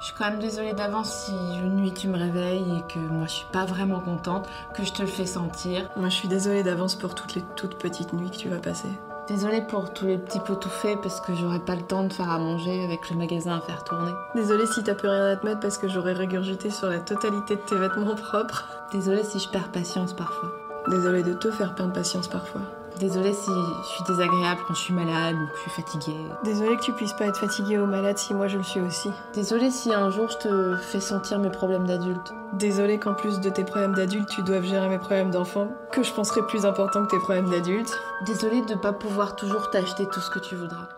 [0.00, 3.26] Je suis quand même désolée d'avance si une nuit tu me réveilles et que moi
[3.26, 5.90] je suis pas vraiment contente, que je te le fais sentir.
[5.96, 8.88] Moi, je suis désolée d'avance pour toutes les toutes petites nuits que tu vas passer.
[9.30, 12.12] Désolée pour tous les petits pots tout faits parce que j'aurai pas le temps de
[12.12, 14.10] faire à manger avec le magasin à faire tourner.
[14.34, 17.54] Désolée si t'as plus rien à te mettre parce que j'aurais régurgité sur la totalité
[17.54, 18.68] de tes vêtements propres.
[18.90, 20.50] Désolée si je perds patience parfois.
[20.88, 22.62] Désolée de te faire perdre patience parfois.
[22.98, 26.16] Désolée si je suis désagréable quand je suis malade ou que je suis fatiguée.
[26.44, 29.10] Désolée que tu puisses pas être fatiguée ou malade si moi je le suis aussi.
[29.32, 32.32] Désolée si un jour je te fais sentir mes problèmes d'adulte.
[32.54, 36.12] Désolée qu'en plus de tes problèmes d'adulte, tu doives gérer mes problèmes d'enfant, que je
[36.12, 37.96] penserais plus important que tes problèmes d'adulte.
[38.26, 40.88] Désolée de pas pouvoir toujours t'acheter tout ce que tu voudras.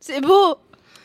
[0.00, 0.58] C'est beau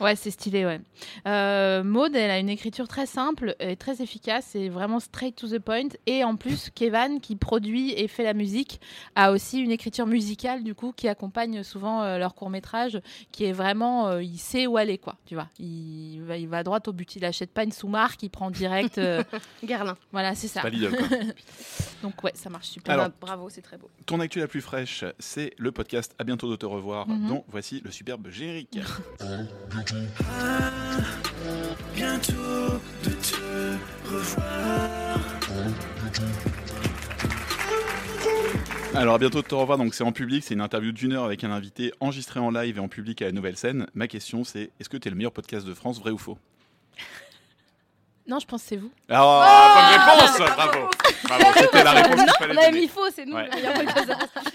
[0.04, 0.82] Ouais, c'est stylé, ouais.
[1.28, 5.48] Euh, Maud, elle a une écriture très simple et très efficace et vraiment straight to
[5.48, 5.88] the point.
[6.06, 8.82] Et en plus, Kevan, qui produit et fait la musique,
[9.16, 13.52] a aussi une écriture musicale, du coup, qui accompagne souvent euh, leur court-métrage, qui est
[13.54, 15.48] vraiment, euh, il sait où aller, quoi, tu vois.
[15.60, 18.98] Il va, il va droit au but, il achète pas une sous-marque, il prend direct...
[18.98, 19.24] euh,
[19.64, 19.98] Guerlain.
[20.12, 20.62] Voilà, c'est ça.
[20.62, 21.08] pas Lidl, quoi.
[22.04, 22.94] Donc ouais, ça marche super.
[22.94, 23.90] Alors- Bravo, c'est très beau.
[24.06, 27.28] Ton actu la plus fraîche, c'est le podcast À bientôt de te revoir, Mhm.
[27.28, 28.78] dont voici le superbe générique.
[34.06, 35.20] Revoir.
[38.96, 41.24] Alors, à bientôt de te revoir, donc c'est en public, c'est une interview d'une heure
[41.24, 43.88] avec un invité enregistré en live et en public à la nouvelle scène.
[43.96, 46.38] Ma question, c'est est-ce que tu es le meilleur podcast de France, vrai ou faux?
[48.28, 48.92] Non, je pense que c'est vous.
[49.10, 50.90] Ah, bonne réponse Bravo
[51.24, 53.50] Bravo, c'était la réponse qu'il fallait on avait mis faux, c'est nous Ouais.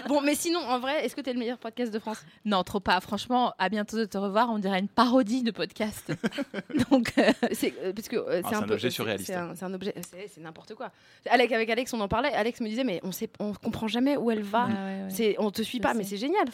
[0.09, 2.25] Bon, mais sinon, en vrai, est-ce que t'es le meilleur podcast de France?
[2.45, 3.01] Non, trop pas.
[3.01, 6.13] Franchement, à bientôt de te revoir, on dirait une parodie de podcast.
[6.91, 9.27] Donc, euh, c'est euh, parce que euh, Ah, c'est un, objet surréaliste.
[9.27, 10.91] C'est un, c'est un objet, c'est c'est n'importe quoi.
[11.29, 12.33] Alex, avec Alex, on en parlait.
[12.33, 14.69] Alex me disait, mais on sait, on comprend jamais où elle va.
[14.71, 15.37] Ah ouais, ouais.
[15.39, 16.47] On te suit pas, mais c'est génial.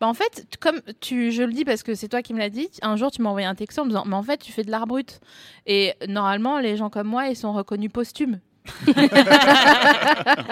[0.00, 2.50] Bah en fait, comme tu, je le dis parce que c'est toi qui me l'as
[2.50, 4.52] dit, un jour tu m'as envoyé un texto en me disant Mais en fait, tu
[4.52, 5.20] fais de l'art brut.
[5.66, 8.40] Et normalement, les gens comme moi, ils sont reconnus posthumes.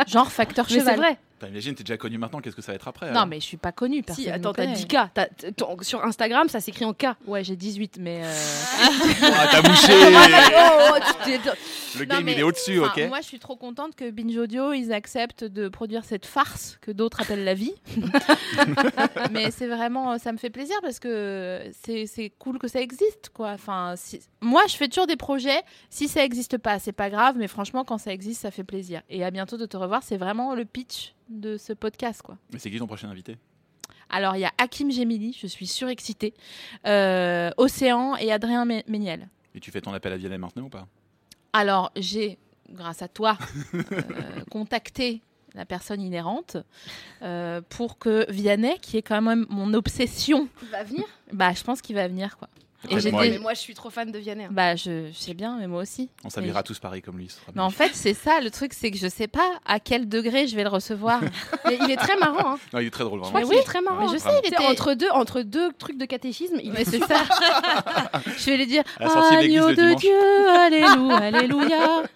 [0.06, 0.96] Genre facteur Mais c'est cheval.
[0.96, 1.18] vrai.
[1.38, 3.38] Putain, Imagine, t'es déjà connu maintenant, qu'est-ce que ça va être après Non, alors mais
[3.38, 4.02] je suis pas connue.
[4.02, 4.74] Personne Si, attends, t'as connaît.
[4.74, 5.08] 10K.
[5.14, 7.06] T'as- t- ton- sur Instagram, ça s'écrit en K.
[7.26, 8.22] Ouais, j'ai 18, mais.
[8.24, 8.34] euh,
[9.22, 9.92] Ah, t'as bouché
[10.92, 11.50] Oh, tu t'es-
[11.98, 14.10] Le Non, game, mais, il est au-dessus, enfin, ok Moi, je suis trop contente que
[14.10, 17.72] Binge Audio, ils acceptent de produire cette farce que d'autres appellent la vie.
[19.32, 23.30] mais c'est vraiment, ça me fait plaisir parce que c'est c'est cool que ça existe,
[23.32, 23.50] quoi.
[23.50, 25.62] Enfin, si- moi, je fais toujours des projets.
[25.90, 29.02] Si ça existe pas, c'est pas grave, mais franchement, quand ça existe, ça fait plaisir.
[29.08, 32.36] Et à bientôt de te revoir, c'est vraiment le pitch de ce podcast, quoi.
[32.52, 33.36] Mais c'est qui ton prochain invité?
[34.10, 36.32] Alors, il y a Hakim Gemili, je suis surexcitée,
[36.86, 39.28] euh, Océan et Adrien Mé- Méniel.
[39.54, 40.86] Et tu fais ton appel à Vianney maintenant ou pas?
[41.52, 42.38] Alors, j'ai,
[42.70, 43.36] grâce à toi,
[43.74, 45.20] euh, contacté
[45.54, 46.56] la personne inhérente
[47.22, 51.04] euh, pour que Vianney, qui est quand même mon obsession, Il va venir?
[51.32, 52.48] bah, je pense qu'il va venir, quoi.
[52.88, 54.44] Et Mais moi, je suis trop fan de Vianney.
[54.44, 54.48] hein.
[54.52, 56.10] Bah, je, je sais bien, mais moi aussi.
[56.24, 57.28] On s'habillera tous pareil comme lui.
[57.28, 59.80] ce sera Mais en fait, c'est ça, le truc, c'est que je sais pas à
[59.80, 61.20] quel degré je vais le recevoir.
[61.66, 62.52] Mais il est très marrant.
[62.54, 62.58] Hein.
[62.72, 63.40] Non, il est très drôle, Je vraiment.
[63.40, 64.06] crois qu'il est très marrant.
[64.06, 67.22] Mais je sais, il était- entre deux, entre deux trucs de catéchisme, il c'est ça.
[68.36, 70.00] je vais lui dire de Agneau de dimanche.
[70.00, 72.02] Dieu, alléluia, alléluia.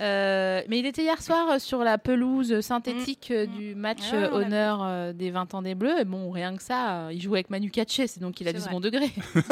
[0.00, 4.16] Euh, mais il était hier soir euh, sur la pelouse synthétique euh, du match Ah,
[4.16, 6.00] euh, honneur euh, des 20 ans des Bleus.
[6.00, 8.52] Et bon, rien que ça, euh, il jouait avec Manu Katché, c'est donc il a
[8.52, 8.66] du vrai.
[8.68, 9.10] second degré.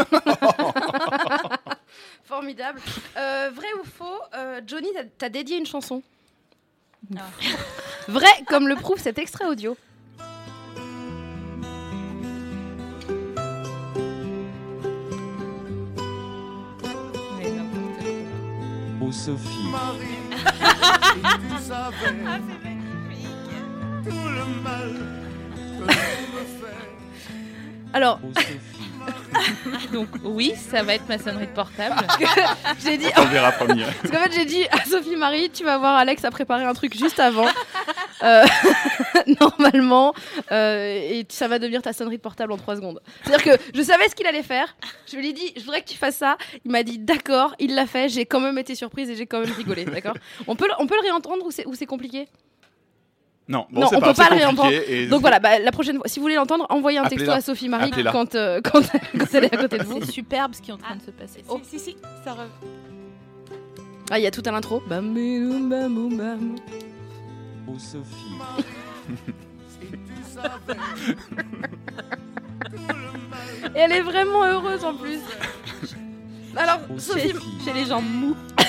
[2.24, 2.80] formidable.
[3.16, 6.02] Euh, vrai ou faux euh, Johnny, t'as- dédié une chanson.
[8.08, 9.76] Vrai, comme le prouve cet extrait audio.
[19.02, 19.70] Oh Sophie.
[20.40, 22.14] Tu savais
[24.04, 24.92] tout le mal
[25.54, 26.80] que l'on me fait.
[27.92, 28.28] Alors, Oh.
[29.92, 31.96] donc oui, ça va être ma sonnerie de portable.
[32.84, 33.06] j'ai dit.
[33.16, 33.84] On verra premier.
[34.02, 36.74] Parce qu'en fait, j'ai dit à Sophie Marie, tu vas voir Alex a préparé un
[36.74, 37.46] truc juste avant.
[38.22, 38.44] Euh,
[39.40, 40.12] normalement,
[40.52, 43.00] euh, et ça va devenir ta sonnerie de portable en 3 secondes.
[43.24, 44.76] C'est-à-dire que je savais ce qu'il allait faire.
[45.10, 46.36] Je lui ai dit, je voudrais que tu fasses ça.
[46.64, 48.08] Il m'a dit, d'accord, il l'a fait.
[48.08, 49.84] J'ai quand même été surprise et j'ai quand même rigolé.
[49.84, 50.14] D'accord?
[50.46, 52.28] On peut, le- on peut le réentendre ou c'est compliqué?
[53.50, 54.70] Non, bon, Non, c'est on pas, peut pas le réentendre.
[54.70, 57.40] Et Donc voilà, bah, la prochaine fois, si vous voulez l'entendre, envoyez un texto à
[57.40, 58.80] Sophie Marie quand, euh, quand,
[59.18, 59.98] quand elle est à côté de vous.
[60.04, 61.42] C'est superbe ce qui est en train de se passer.
[61.48, 62.46] Oh, Si, si, si, ça re...
[64.12, 64.80] Ah, il y a tout à l'intro.
[64.88, 66.54] Bam, bam, bam.
[67.68, 68.36] Oh Sophie.
[73.74, 75.18] Et elle est vraiment heureuse en plus.
[76.56, 77.46] Alors, Oh Sophie, Sophie.
[77.64, 78.36] j'ai les jambes mous.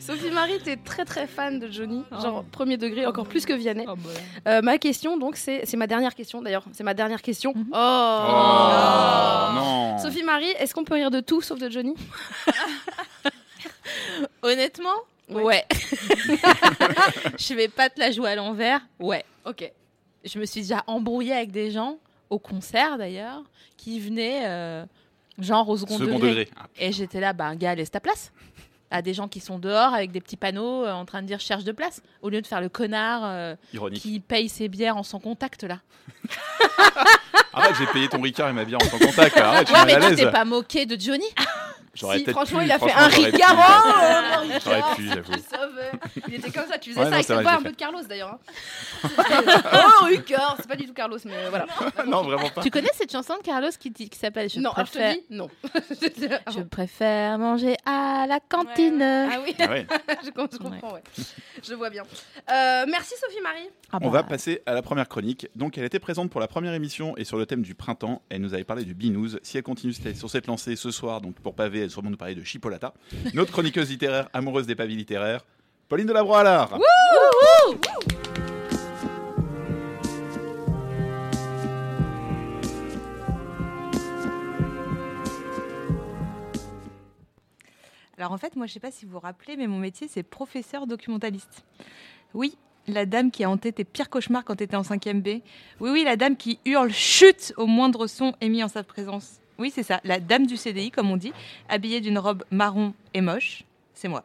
[0.00, 2.20] Sophie Marie, t'es très très fan de Johnny, Oh.
[2.20, 3.84] genre premier degré, encore plus que Vianney.
[3.86, 4.10] Oh, bah.
[4.48, 6.64] Euh, ma question, donc, c'est c'est ma dernière question d'ailleurs.
[6.72, 7.52] C'est ma dernière question.
[7.54, 7.66] Mhm.
[7.72, 9.98] Oh, Oh, non.
[9.98, 11.94] Sophie Marie, est-ce qu'on peut rire de tout sauf de Johnny?
[14.42, 14.88] Honnêtement,
[15.28, 15.42] Ouais.
[15.44, 15.64] ouais.
[17.38, 18.80] je vais pas te la jouer à l'envers.
[18.98, 19.24] Ouais.
[19.44, 19.70] Ok.
[20.24, 21.98] Je me suis déjà embrouillée avec des gens,
[22.30, 23.42] au concert d'ailleurs,
[23.76, 24.84] qui venaient euh,
[25.38, 26.28] genre au second, Second degré.
[26.30, 26.48] degré.
[26.58, 28.32] Ah, Et j'étais là, bah, gars, laisse ta place.
[28.90, 31.38] À des gens qui sont dehors avec des petits panneaux euh, en train de dire
[31.38, 33.54] cherche de place, au lieu de faire le connard euh,
[33.94, 35.78] qui paye ses bières en sans contact là.
[37.52, 39.36] Arrête, j'ai payé ton Ricard et ma bière en sans contact.
[39.36, 41.26] Arrête, Ouais, mais tu t'es pas moqué de Johnny
[41.94, 43.36] J'aurais Si, franchement, pu, il a fait un j'aurais pu.
[43.36, 43.56] Ricard.
[43.58, 44.60] Oh, mon Ricard.
[44.64, 45.32] J'aurais pu, j'avoue.
[46.28, 47.64] Il était comme ça, tu faisais Ouais, ça non, avec j'ai un fait.
[47.64, 48.34] peu de Carlos d'ailleurs.
[48.34, 48.38] hein.
[50.02, 51.66] oh, Ricard C'est pas du tout Carlos, mais voilà.
[52.06, 52.62] non, vraiment pas.
[52.62, 54.98] Tu connais cette chanson de Carlos qui, dit- qui s'appelle Je Non, alors je te
[54.98, 55.14] préfère...
[55.14, 55.48] dis non.
[56.56, 59.02] Je préfère manger à la cantine.
[59.02, 59.76] Ah oui, Ah
[60.24, 61.02] je, com- je comprends, ouais.
[61.62, 62.02] Je vois bien.
[62.02, 63.68] Euh, merci Sophie Marie.
[63.92, 64.18] Ah On bah.
[64.18, 65.48] va passer à la première chronique.
[65.56, 68.22] Donc, elle était présente pour la première émission et sur le thème du printemps.
[68.30, 69.38] Elle nous avait parlé du binous.
[69.42, 72.34] Si elle continue sur cette lancée ce soir, donc pour pavé, va sûrement nous parler
[72.34, 72.94] de Chipolata.
[73.34, 75.44] Notre chroniqueuse littéraire, amoureuse des pavés littéraires,
[75.88, 76.78] Pauline Delabroix à l'art.
[88.20, 90.22] Alors en fait, moi je sais pas si vous vous rappelez, mais mon métier c'est
[90.22, 91.64] professeur documentaliste.
[92.34, 92.54] Oui,
[92.86, 95.42] la dame qui a hanté tes pires cauchemars quand tu étais en 5e B.
[95.80, 99.39] Oui, oui, la dame qui hurle chute au moindre son émis en sa présence.
[99.60, 101.34] Oui, c'est ça, la dame du CDI, comme on dit,
[101.68, 103.64] habillée d'une robe marron et moche.
[103.92, 104.24] C'est moi.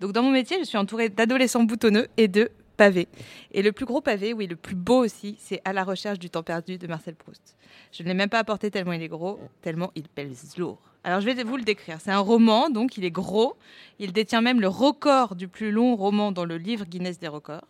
[0.00, 3.06] Donc dans mon métier, je suis entourée d'adolescents boutonneux et de pavés.
[3.52, 6.30] Et le plus gros pavé, oui, le plus beau aussi, c'est À la recherche du
[6.30, 7.54] temps perdu de Marcel Proust.
[7.92, 10.78] Je ne l'ai même pas apporté tellement il est gros, tellement il pèse lourd.
[11.04, 11.98] Alors je vais vous le décrire.
[12.00, 13.56] C'est un roman, donc il est gros.
[13.98, 17.66] Il détient même le record du plus long roman dans le livre Guinness des records.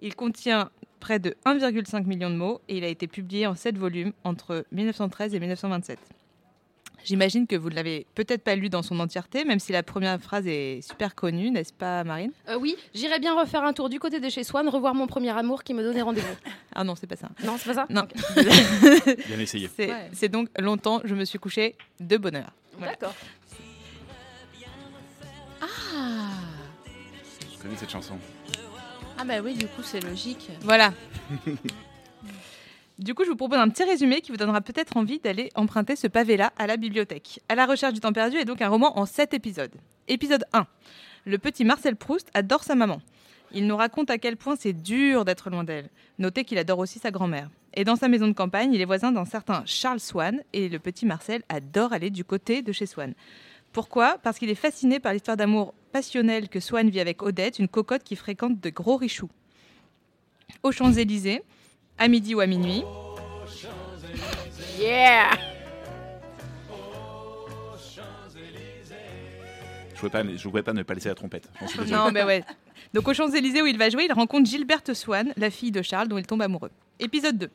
[0.00, 3.78] Il contient près de 1,5 million de mots et il a été publié en 7
[3.78, 5.98] volumes entre 1913 et 1927.
[7.04, 10.20] J'imagine que vous ne l'avez peut-être pas lu dans son entièreté, même si la première
[10.20, 12.32] phrase est super connue, n'est-ce pas, Marine?
[12.48, 15.30] Euh, oui, j'irai bien refaire un tour du côté de chez Swan, revoir mon premier
[15.30, 16.26] amour qui me donnait rendez-vous.
[16.74, 17.28] Ah non, c'est pas ça.
[17.44, 17.86] Non, c'est pas ça?
[17.90, 18.06] Non.
[19.26, 19.68] Bien essayé.
[19.76, 20.08] C'est Ouais.
[20.12, 22.52] c'est donc longtemps, je me suis couchée de bonheur.
[22.78, 22.92] Voilà.
[22.92, 23.14] D'accord.
[25.60, 25.66] Ah.
[27.52, 28.14] Je connais cette chanson.
[29.18, 30.48] ah bah oui, du coup c'est logique.
[30.62, 30.92] Voilà.
[33.00, 35.96] Du coup, je vous propose un petit résumé qui vous donnera peut-être envie d'aller emprunter
[35.96, 37.40] ce pavé-là à la bibliothèque.
[37.48, 39.72] À la recherche du temps perdu est donc un roman en 7 épisodes.
[40.06, 40.66] Épisode 1.
[41.24, 43.00] Le petit Marcel Proust adore sa maman.
[43.54, 45.88] Il nous raconte à quel point c'est dur d'être loin d'elle.
[46.18, 47.48] Notez qu'il adore aussi sa grand-mère.
[47.72, 50.78] Et dans sa maison de campagne, il est voisin d'un certain Charles Swann et le
[50.78, 53.14] petit Marcel adore aller du côté de chez Swann.
[53.72, 54.18] Pourquoi?
[54.22, 58.04] Parce qu'il est fasciné par l'histoire d'amour passionnelle que Swann vit avec Odette, une cocotte
[58.04, 59.30] qui fréquente de gros richoux.
[60.62, 61.42] Aux Champs-Élysées,
[62.00, 62.82] à midi ou à minuit,
[64.80, 65.30] Yeah
[69.94, 71.48] Je ne pouvais, pas- je pouvais pas ne pas laisser la trompette.
[71.90, 72.42] Non, mais ouais.
[72.94, 76.08] Donc aux Champs-Élysées où il va jouer, il rencontre Gilberte Swann, la fille de Charles,
[76.08, 76.70] dont il tombe amoureux.
[76.98, 77.50] Épisode 2.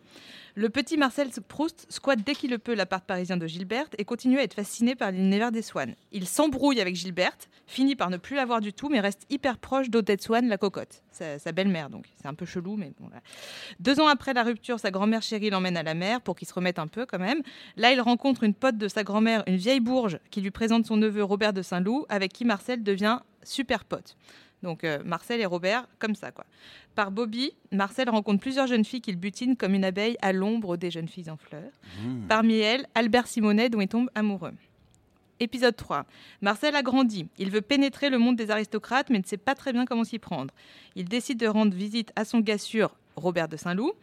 [0.58, 4.40] Le petit Marcel Proust squatte dès qu'il le peut l'appart parisien de Gilberte et continue
[4.40, 5.96] à être fasciné par l'univers des Swann.
[6.14, 9.58] Il s'embrouille avec Gilberte, finit par ne plus la voir du tout, mais reste hyper
[9.58, 11.90] proche d'Odette Swann, la cocotte, sa, belle-mère.
[11.90, 13.10] Donc c'est un peu chelou, mais bon.
[13.82, 16.54] Deux ans après la rupture, sa grand-mère chérie l'emmène à la mer pour qu'il se
[16.54, 17.42] remette un peu quand même.
[17.76, 20.96] Là, il rencontre une pote de sa grand-mère, une vieille bourge, qui lui présente son
[20.96, 24.16] neveu Robert de Saint-Loup, avec qui Marcel devient super pote.
[24.66, 26.44] Donc euh, Marcel et Robert, comme ça quoi.
[26.96, 30.90] Par Bobby, Marcel rencontre plusieurs jeunes filles qu'il butine comme une abeille à l'ombre des
[30.90, 31.72] jeunes filles en fleurs.
[32.02, 32.28] Mmh.
[32.28, 34.54] Parmi elles, Albert Simonet dont il tombe amoureux.
[35.40, 36.06] Épisode 3.
[36.42, 37.28] Marcel a grandi.
[37.38, 40.18] Il veut pénétrer le monde des aristocrates mais ne sait pas très bien comment s'y
[40.18, 40.52] prendre.
[40.96, 43.94] Il décide de rendre visite à son gars sûr, Robert de Saint-Loup.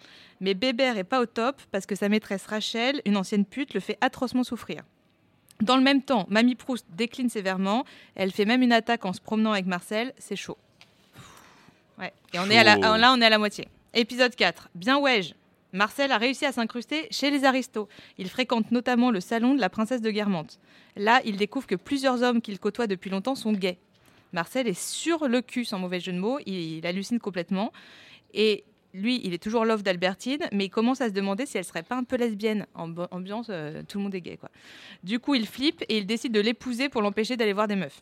[0.40, 3.80] Mais Bébert est pas au top parce que sa maîtresse Rachel, une ancienne pute, le
[3.80, 4.84] fait atrocement souffrir.
[5.62, 7.84] Dans le même temps, Mamie Proust décline sévèrement.
[8.16, 10.12] Elle fait même une attaque en se promenant avec Marcel.
[10.18, 10.58] C'est chaud.
[12.00, 12.12] Ouais.
[12.34, 13.68] Et on est à la, là, on est à la moitié.
[13.94, 14.70] Épisode 4.
[14.74, 15.20] Bien ouais.
[15.72, 17.86] Marcel a réussi à s'incruster chez les aristos.
[18.18, 20.58] Il fréquente notamment le salon de la princesse de Guermantes.
[20.96, 23.78] Là, il découvre que plusieurs hommes qu'il côtoie depuis longtemps sont gays.
[24.32, 26.40] Marcel est sur le cul, sans mauvais jeu de mots.
[26.44, 27.72] Il, il hallucine complètement.
[28.34, 31.64] Et lui, il est toujours love d'Albertine, mais il commence à se demander si elle
[31.64, 32.66] serait pas un peu lesbienne.
[32.74, 34.50] En ambiance, euh, tout le monde est gay, quoi.
[35.02, 38.00] Du coup, il flippe et il décide de l'épouser pour l'empêcher d'aller voir des meufs.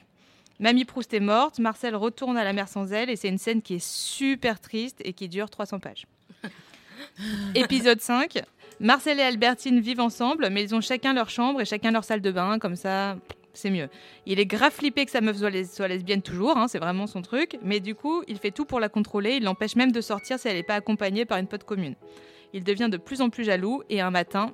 [0.58, 3.62] Mamie Proust est morte, Marcel retourne à la mer sans elle, et c'est une scène
[3.62, 6.06] qui est super triste et qui dure 300 pages.
[7.54, 8.42] Épisode 5.
[8.78, 12.20] Marcel et Albertine vivent ensemble, mais ils ont chacun leur chambre et chacun leur salle
[12.20, 13.16] de bain, comme ça,
[13.52, 13.88] c'est mieux.
[14.26, 17.06] Il est grave flippé que sa meuf soit, les- soit lesbienne toujours, hein, c'est vraiment
[17.06, 20.00] son truc, mais du coup, il fait tout pour la contrôler, il l'empêche même de
[20.00, 21.94] sortir si elle n'est pas accompagnée par une pote commune.
[22.52, 24.52] Il devient de plus en plus jaloux, et un matin,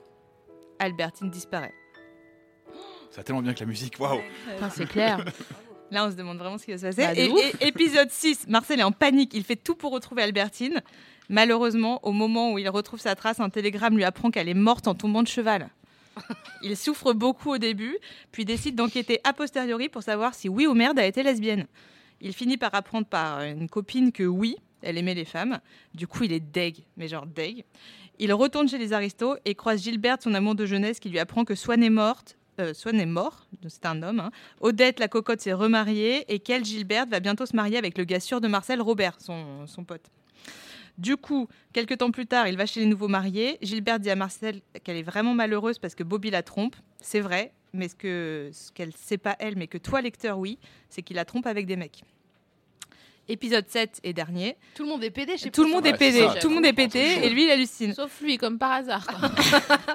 [0.78, 1.72] Albertine disparaît.
[3.10, 4.20] Ça va tellement bien que la musique, waouh
[4.54, 5.24] Putain, c'est clair.
[5.92, 7.02] Là, on se demande vraiment ce qui va se passer.
[7.02, 9.32] Bah, et- épisode 6, Marcel est en panique.
[9.34, 10.82] Il fait tout pour retrouver Albertine.
[11.28, 14.88] Malheureusement, au moment où il retrouve sa trace, un télégramme lui apprend qu'elle est morte
[14.88, 15.68] en tombant de cheval.
[16.62, 17.96] Il souffre beaucoup au début,
[18.32, 21.66] puis décide d'enquêter a posteriori pour savoir si oui ou merde a été lesbienne.
[22.20, 25.60] Il finit par apprendre par une copine que oui, elle aimait les femmes.
[25.94, 27.64] Du coup, il est deg, mais genre deg.
[28.18, 31.44] Il retourne chez les aristos et croise Gilberte, son amour de jeunesse, qui lui apprend
[31.44, 34.20] que Swann est morte euh, Swan est mort, c'est un homme.
[34.20, 34.30] hein.
[34.60, 38.20] Odette, la cocotte, s'est remariée et Kel Gilbert va bientôt se marier avec le gars
[38.20, 40.10] sûr de Marcel, Robert, son, son pote.
[40.98, 43.58] Du coup, quelques temps plus tard, il va chez les nouveaux mariés.
[43.62, 46.74] Gilbert dit à Marcel qu'elle est vraiment malheureuse parce que Bobby la trompe.
[47.02, 50.58] C'est vrai, mais ce que ce qu'elle sait pas elle, mais que toi lecteur oui,
[50.88, 52.02] c'est qu'il la trompe avec des mecs.
[53.28, 54.56] Épisode 7 et dernier.
[54.76, 56.34] Tout le monde est pédé chez Tout le monde est pédé, ça.
[56.40, 57.92] tout le monde est pété et lui il hallucine.
[57.92, 59.04] Sauf lui, comme par hasard.
[59.04, 59.30] quoi.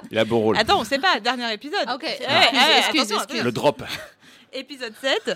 [0.10, 0.58] Il a beau rôle.
[0.58, 1.84] Attends, on sait pas, dernier épisode.
[1.86, 2.04] Ah, ok.
[2.04, 3.42] Eh, Excuse, eh, excuse, attention, excuse.
[3.42, 3.82] Le drop.
[4.52, 5.32] Épisode 7,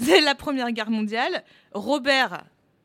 [0.00, 1.44] c'est la Première Guerre mondiale.
[1.74, 2.44] Robert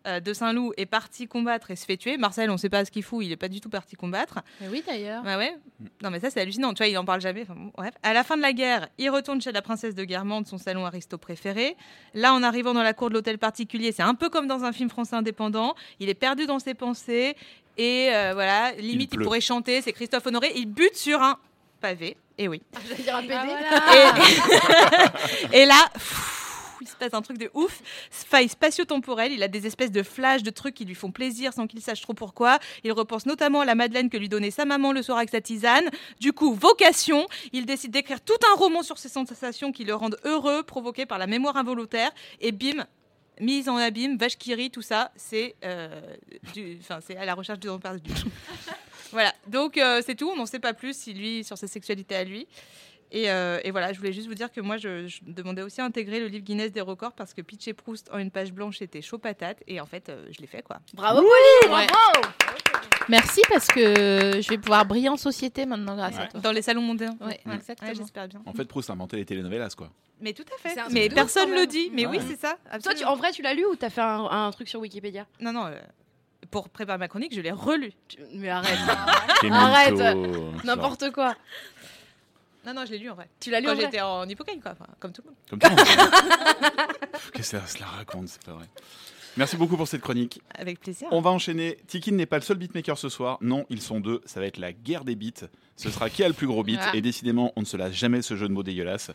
[0.10, 2.18] euh, de Saint-Loup est parti combattre et se fait tuer.
[2.18, 4.40] Marcel, on sait pas ce qu'il fout, il est pas du tout parti combattre.
[4.62, 5.24] Mais oui, d'ailleurs.
[5.24, 5.56] Ouais, ouais.
[6.04, 6.74] Non, mais ça, c'est hallucinant.
[6.74, 7.44] Tu vois, il en parle jamais.
[7.44, 7.94] Enfin, bon, bref.
[8.04, 10.86] À la fin de la guerre, il retourne chez la princesse de Guermantes, son salon
[10.86, 11.76] aristo préféré.
[12.14, 14.72] Là, en arrivant dans la cour de l'hôtel particulier, c'est un peu comme dans un
[14.72, 15.76] film français indépendant.
[16.00, 17.36] Il est perdu dans ses pensées.
[17.78, 19.82] Et euh, voilà, limite, il, pourrait chanter.
[19.82, 20.52] C'est Christophe Honoré.
[20.56, 21.38] Il bute sur un
[21.80, 22.18] pavé.
[22.38, 22.62] Et oui.
[22.88, 23.54] J'allais dire un pédé.
[25.54, 26.39] Et, et là, pff,
[26.82, 27.82] il se passe un truc de ouf.
[28.12, 29.32] Faille spatio-temporelle.
[29.32, 32.02] Il a des espèces de flashs, de trucs qui lui font plaisir sans qu'il sache
[32.02, 32.60] trop pourquoi.
[32.84, 35.42] Il repense notamment à la Madeleine que lui donnait sa maman le soir avec sa
[35.42, 35.90] tisane.
[36.20, 37.28] Du coup, vocation.
[37.54, 41.18] Il décide d'écrire tout un roman sur ces sensations qui le rendent heureux, provoquées par
[41.18, 42.12] la mémoire involontaire.
[42.42, 42.86] Et bim,
[43.40, 46.02] mise en abîme, vache qui rit, tout ça, c'est euh,
[47.18, 47.80] à la recherche du temps
[49.12, 50.30] voilà, donc euh, c'est tout.
[50.30, 52.48] On n'en sait pas plus si lui, sur sa sexualité à lui.
[53.12, 55.82] Et, euh, et voilà, je voulais juste vous dire que moi, je, je demandais aussi
[55.82, 58.54] à intégrer le livre Guinness des records parce que Pitch et Proust en une page
[58.54, 59.64] blanche était chaud patate.
[59.68, 60.78] Et en fait, euh, je l'ai fait quoi.
[60.94, 61.88] Bravo, Pauline Ouais.
[61.88, 62.28] Bravo
[63.08, 63.82] Merci parce que
[64.40, 66.40] je vais pouvoir briller en société maintenant grâce à toi.
[66.42, 67.18] Dans les salons mondains.
[67.22, 67.90] Ouais, Ouais, exactement.
[67.90, 68.42] ouais, J'espère bien.
[68.46, 69.90] En fait, Proust a inventé les telenovelas, quoi.
[70.22, 70.76] Mais tout à fait.
[70.92, 71.90] Mais personne le dit.
[71.94, 72.58] Mais oui, c'est ça.
[72.84, 75.26] Toi, tu, en vrai, tu l'as lu ou t'as fait un, un truc sur Wikipédia?
[75.40, 75.66] Non, non.
[75.66, 75.80] euh,
[76.52, 77.92] pour préparer ma chronique, je l'ai relu.
[78.36, 78.78] Mais arrête
[79.52, 80.18] Arrête.
[80.64, 81.36] N'importe quoi
[82.66, 83.30] Non, non, je l'ai lu en vrai.
[83.40, 84.72] Tu l'as lu Quand en vrai j'étais en hippocampe, quoi.
[84.74, 85.38] Enfin, comme tout le monde.
[85.50, 85.84] Comme ça.
[85.84, 88.66] on- Qu'est-ce que ça se la raconte, c'est pas vrai.
[89.38, 90.42] Merci beaucoup pour cette chronique.
[90.56, 91.08] Avec plaisir.
[91.12, 91.78] On va enchaîner.
[91.88, 93.38] Tikin n'est pas le seul beatmaker ce soir.
[93.42, 94.22] Non, ils sont deux.
[94.26, 95.48] Ça va être la guerre des beats.
[95.78, 96.80] Ce sera qui a le plus gros beat.
[96.82, 96.92] Ah.
[96.96, 99.12] Et décidément, on ne se lasse jamais ce jeu de mots dégueulasse.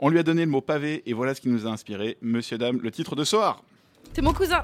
[0.00, 2.16] On lui a donné le mot pavé et voilà ce qui nous a inspiré.
[2.22, 3.62] Monsieur, dame, le titre de soir.
[4.14, 4.62] T'es mon cousin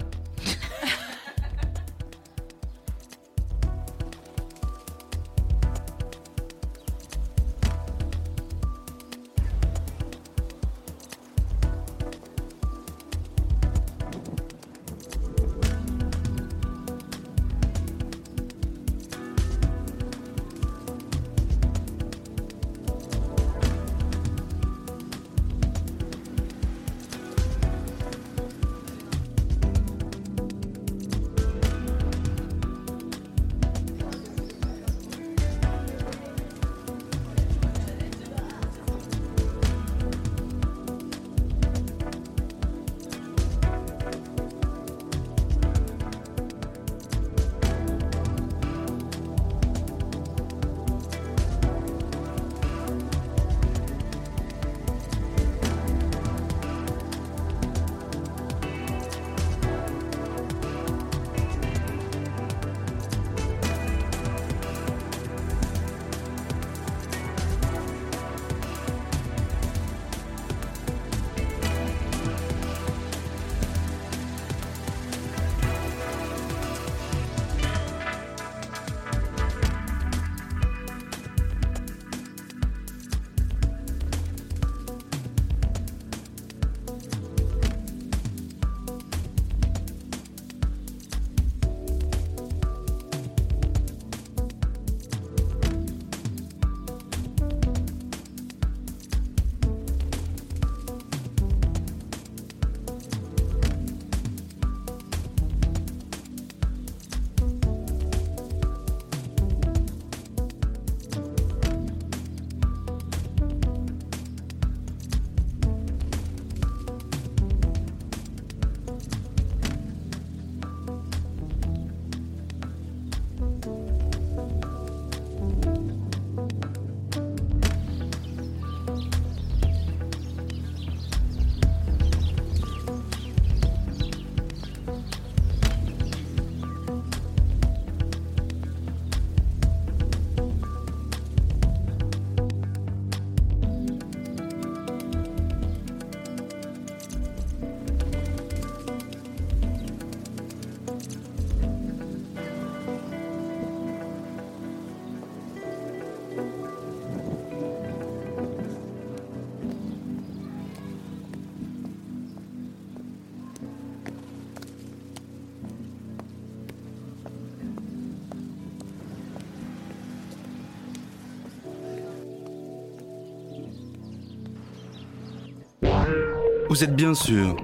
[176.74, 177.54] Vous êtes bien sûr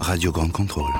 [0.00, 0.90] Radio Grande Contrôle.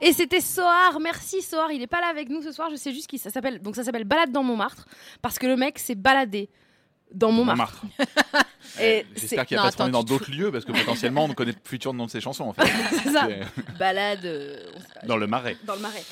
[0.00, 2.92] Et c'était Soar, merci Soar, il est pas là avec nous ce soir, je sais
[2.92, 4.86] juste qu'il ça s'appelle donc ça s'appelle Balade dans Montmartre
[5.22, 6.50] parce que le mec s'est baladé
[7.14, 7.82] dans Montmartre.
[8.62, 11.52] C'est- J'espère qu'il va Non, pas attends, dans d'autres lieux parce que potentiellement on connaît
[11.52, 12.66] le futur nom de ses chansons en fait.
[13.04, 13.28] C'est ça.
[13.78, 14.56] Balade euh.
[15.06, 15.56] Dans le marais.
[15.64, 16.02] Dans le marais.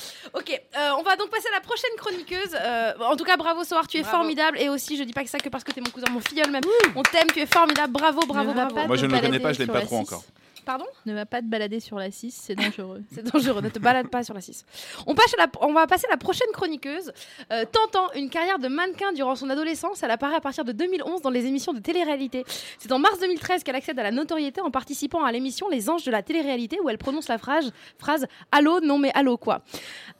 [0.49, 2.55] Ok, euh, on va donc passer à la prochaine chroniqueuse.
[2.55, 4.57] Euh, en tout cas, bravo Soar, tu es formidable.
[4.59, 6.49] Et aussi, je dis pas que ça que parce que t'es mon cousin, mon filleul
[6.49, 6.63] même.
[6.95, 7.93] On t'aime, tu es formidable.
[7.93, 8.75] Bravo, bravo, bravo.
[8.87, 10.01] Moi, je ne le connais pas, je l'aime pas trop 6.
[10.01, 10.23] encore.
[10.69, 13.01] Pardon Ne va pas te balader sur la 6, c'est dangereux.
[13.11, 14.65] C'est dangereux, ne te balade pas sur la 6.
[15.07, 17.11] On, passe à la- on va passer à la prochaine chroniqueuse.
[17.51, 21.23] Euh, tentant une carrière de mannequin durant son adolescence, elle apparaît à partir de 2011
[21.23, 22.45] dans les émissions de télé-réalité.
[22.77, 26.03] C'est en mars 2013 qu'elle accède à la notoriété en participant à l'émission Les Anges
[26.03, 29.61] de la télé-réalité où elle prononce la phrase, phrase Allô, non mais allô quoi.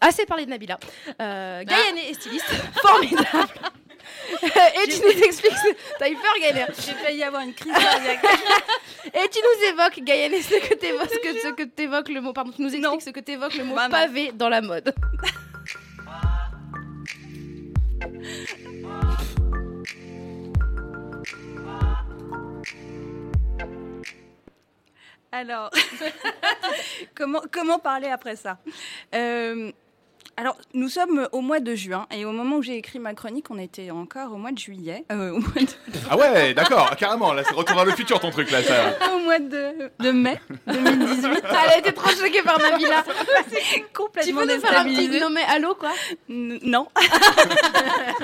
[0.01, 0.79] Assez parlé de Nabila.
[1.21, 2.45] Euh, Gaïané est styliste,
[2.81, 3.53] formidable.
[4.31, 5.53] Et tu nous expliques.
[5.97, 8.23] T'as eu peur, Gaïané J'ai failli avoir une crise cardiaque.
[9.05, 12.33] Et tu nous évoques, Gaïané, ce que t'évoques, ce que, t'évoques le mot.
[12.33, 13.89] Pardon, tu nous expliques ce que t'évoques le mot non.
[13.89, 14.93] pavé dans la mode.
[25.31, 25.69] Alors,
[27.15, 28.57] comment, comment parler après ça?
[29.13, 29.71] Euh,
[30.39, 33.47] Alors, nous sommes au mois de juin et au moment où j'ai écrit ma chronique,
[33.51, 35.03] on était encore au mois de juillet.
[35.11, 35.67] euh, au, mois de,
[36.09, 37.33] Ah ouais, d'accord, carrément.
[37.33, 38.63] Là, c'est retour vers le futur ton truc là.
[38.63, 38.93] Ça.
[39.13, 41.43] au mois de, de mai 2018.
[41.43, 43.03] Elle a été trop choquée par Nabila.
[43.49, 45.91] C'est Tu complètement peux nous faire un petit mais allô quoi
[46.29, 46.87] N- Non.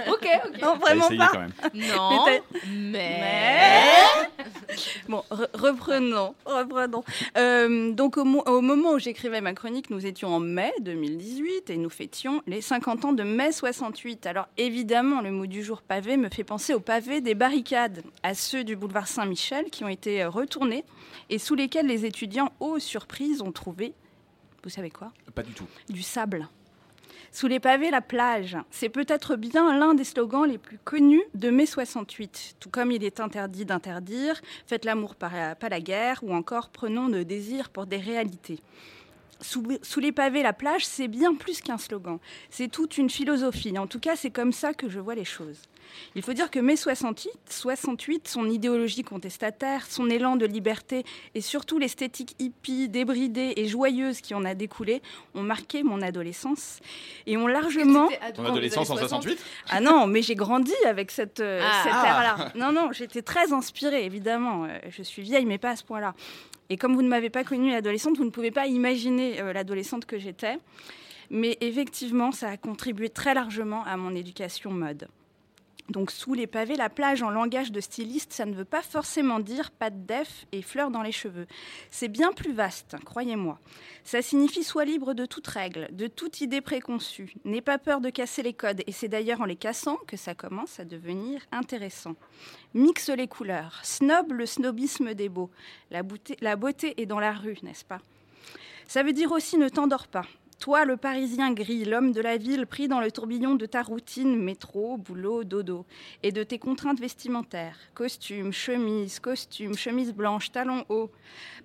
[0.07, 0.61] Ok, ok.
[0.61, 1.29] Non, vraiment essayé pas.
[1.33, 1.51] quand même.
[1.73, 4.75] Non, Mais mais...
[5.09, 7.03] Bon, re- reprenons, reprenons.
[7.37, 11.69] Euh, donc, au, mo- au moment où j'écrivais ma chronique, nous étions en mai 2018
[11.69, 14.25] et nous fêtions les 50 ans de mai 68.
[14.27, 18.33] Alors, évidemment, le mot du jour pavé me fait penser aux pavés des barricades, à
[18.33, 20.83] ceux du boulevard Saint-Michel qui ont été euh, retournés
[21.29, 23.93] et sous lesquels les étudiants, aux surprises, ont trouvé,
[24.63, 25.11] vous savez quoi?
[25.33, 25.65] Pas du tout.
[25.89, 26.47] du sable.
[27.31, 28.55] Sous les pavés, la plage.
[28.71, 32.55] C'est peut-être bien l'un des slogans les plus connus de mai 68.
[32.61, 37.07] Tout comme il est interdit d'interdire, faites l'amour par- pas la guerre, ou encore prenons
[37.07, 38.59] le désir pour des réalités.
[39.41, 42.19] Sous, sous les pavés, la plage, c'est bien plus qu'un slogan.
[42.49, 43.77] C'est toute une philosophie.
[43.77, 45.57] En tout cas, c'est comme ça que je vois les choses.
[46.15, 51.05] Il faut dire que mai 68, 68, son idéologie contestataire, son élan de liberté
[51.35, 55.01] et surtout l'esthétique hippie, débridée et joyeuse qui en a découlé
[55.35, 56.79] ont marqué mon adolescence
[57.27, 58.09] et ont largement...
[58.33, 59.37] Ton adolescence en 68
[59.69, 61.81] Ah non, mais j'ai grandi avec cette, euh, Ah.
[61.83, 62.07] cette Ah.
[62.07, 62.51] ère-là.
[62.55, 64.65] Non, non, j'étais très inspirée, évidemment.
[64.65, 66.13] Euh, Je suis vieille, mais pas à ce point-là.
[66.69, 70.05] Et comme vous ne m'avez pas connue adolescente, vous ne pouvez pas imaginer euh, l'adolescente
[70.05, 70.57] que j'étais.
[71.29, 75.07] Mais effectivement, ça a contribué très largement à mon éducation mode.
[75.89, 79.39] Donc sous les pavés, la plage en langage de styliste, ça ne veut pas forcément
[79.39, 81.45] dire pas de def et fleurs dans les cheveux.
[81.91, 83.59] C'est bien plus vaste, croyez-moi.
[84.03, 87.35] Ça signifie sois libre de toute règle, de toute idée préconçue.
[87.45, 90.33] N'aie pas peur de casser les codes et c'est d'ailleurs en les cassant que ça
[90.33, 92.15] commence à devenir intéressant.
[92.73, 95.51] Mixe les couleurs, snob le snobisme des beaux.
[95.91, 98.01] La beauté, la beauté est dans la rue, n'est-ce pas?
[98.87, 100.25] Ça veut dire aussi ne t'endors pas.
[100.59, 104.41] Toi, le Parisien gris, l'homme de la ville pris dans le tourbillon de ta routine,
[104.41, 105.85] métro, boulot, dodo,
[106.23, 111.11] et de tes contraintes vestimentaires, costume, chemise, costume, chemise blanche, talons hauts.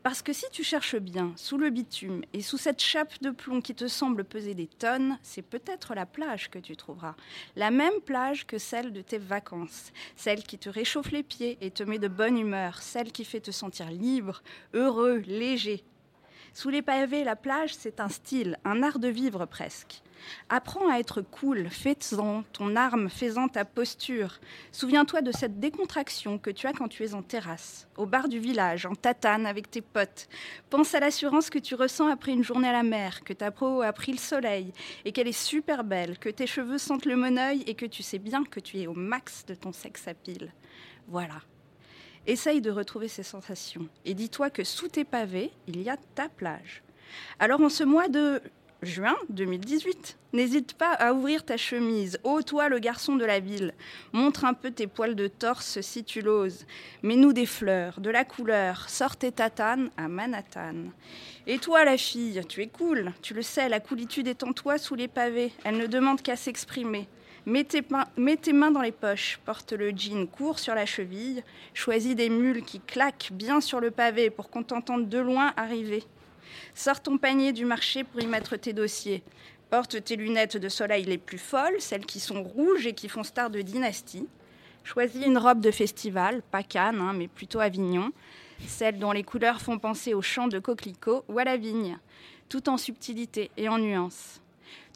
[0.03, 3.61] Parce que si tu cherches bien, sous le bitume et sous cette chape de plomb
[3.61, 7.15] qui te semble peser des tonnes, c'est peut-être la plage que tu trouveras.
[7.55, 11.71] La même plage que celle de tes vacances, celle qui te réchauffe les pieds et
[11.71, 14.43] te met de bonne humeur, celle qui fait te sentir libre,
[14.75, 15.85] heureux, léger,
[16.55, 20.03] sous les pavés, la plage, c'est un style, un art de vivre presque.
[20.49, 24.39] Apprends à être cool, fais-en ton arme, fais-en ta posture.
[24.73, 28.39] Souviens-toi de cette décontraction que tu as quand tu es en terrasse, au bar du
[28.39, 30.29] village, en tatane avec tes potes.
[30.69, 33.83] Pense à l'assurance que tu ressens après une journée à la mer, que ta peau
[33.83, 34.73] a pris le soleil
[35.05, 38.19] et qu'elle est super belle, que tes cheveux sentent le moneuil et que tu sais
[38.19, 40.53] bien que tu es au max de ton sex appeal.
[41.09, 41.41] Voilà.
[42.27, 46.29] Essaye de retrouver ces sensations et dis-toi que sous tes pavés, il y a ta
[46.29, 46.83] plage.
[47.39, 48.41] Alors en ce mois de
[48.83, 52.19] juin 2018, n'hésite pas à ouvrir ta chemise.
[52.25, 53.75] Ô toi le garçon de la ville,
[54.13, 56.67] montre un peu tes poils de torse si tu l'oses.
[57.03, 60.91] Mets-nous des fleurs, de la couleur, sors tes tatanes à Manhattan.
[61.47, 64.79] Et toi la fille, tu es cool, tu le sais, la coolitude est en toi
[64.79, 67.09] sous les pavés, elle ne demande qu'à s'exprimer.
[67.47, 72.29] Mets tes, mains, dans les poches, porte le jean court sur la cheville, choisis des
[72.29, 76.05] mules qui claquent bien sur le pavé pour qu'on t'entende de loin arriver.
[76.75, 79.23] Sors ton panier du marché pour y mettre tes dossiers.
[79.71, 83.23] Porte tes lunettes de soleil les plus folles, celles qui sont rouges et qui font
[83.23, 84.29] star de dynastie.
[84.85, 88.13] Choisis une robe de festival, pas Cannes, hein, mais plutôt Avignon.
[88.67, 91.99] celles dont les couleurs font penser aux champs de coquelicots ou à la vigne,
[92.51, 94.43] tout en subtilité et en nuances.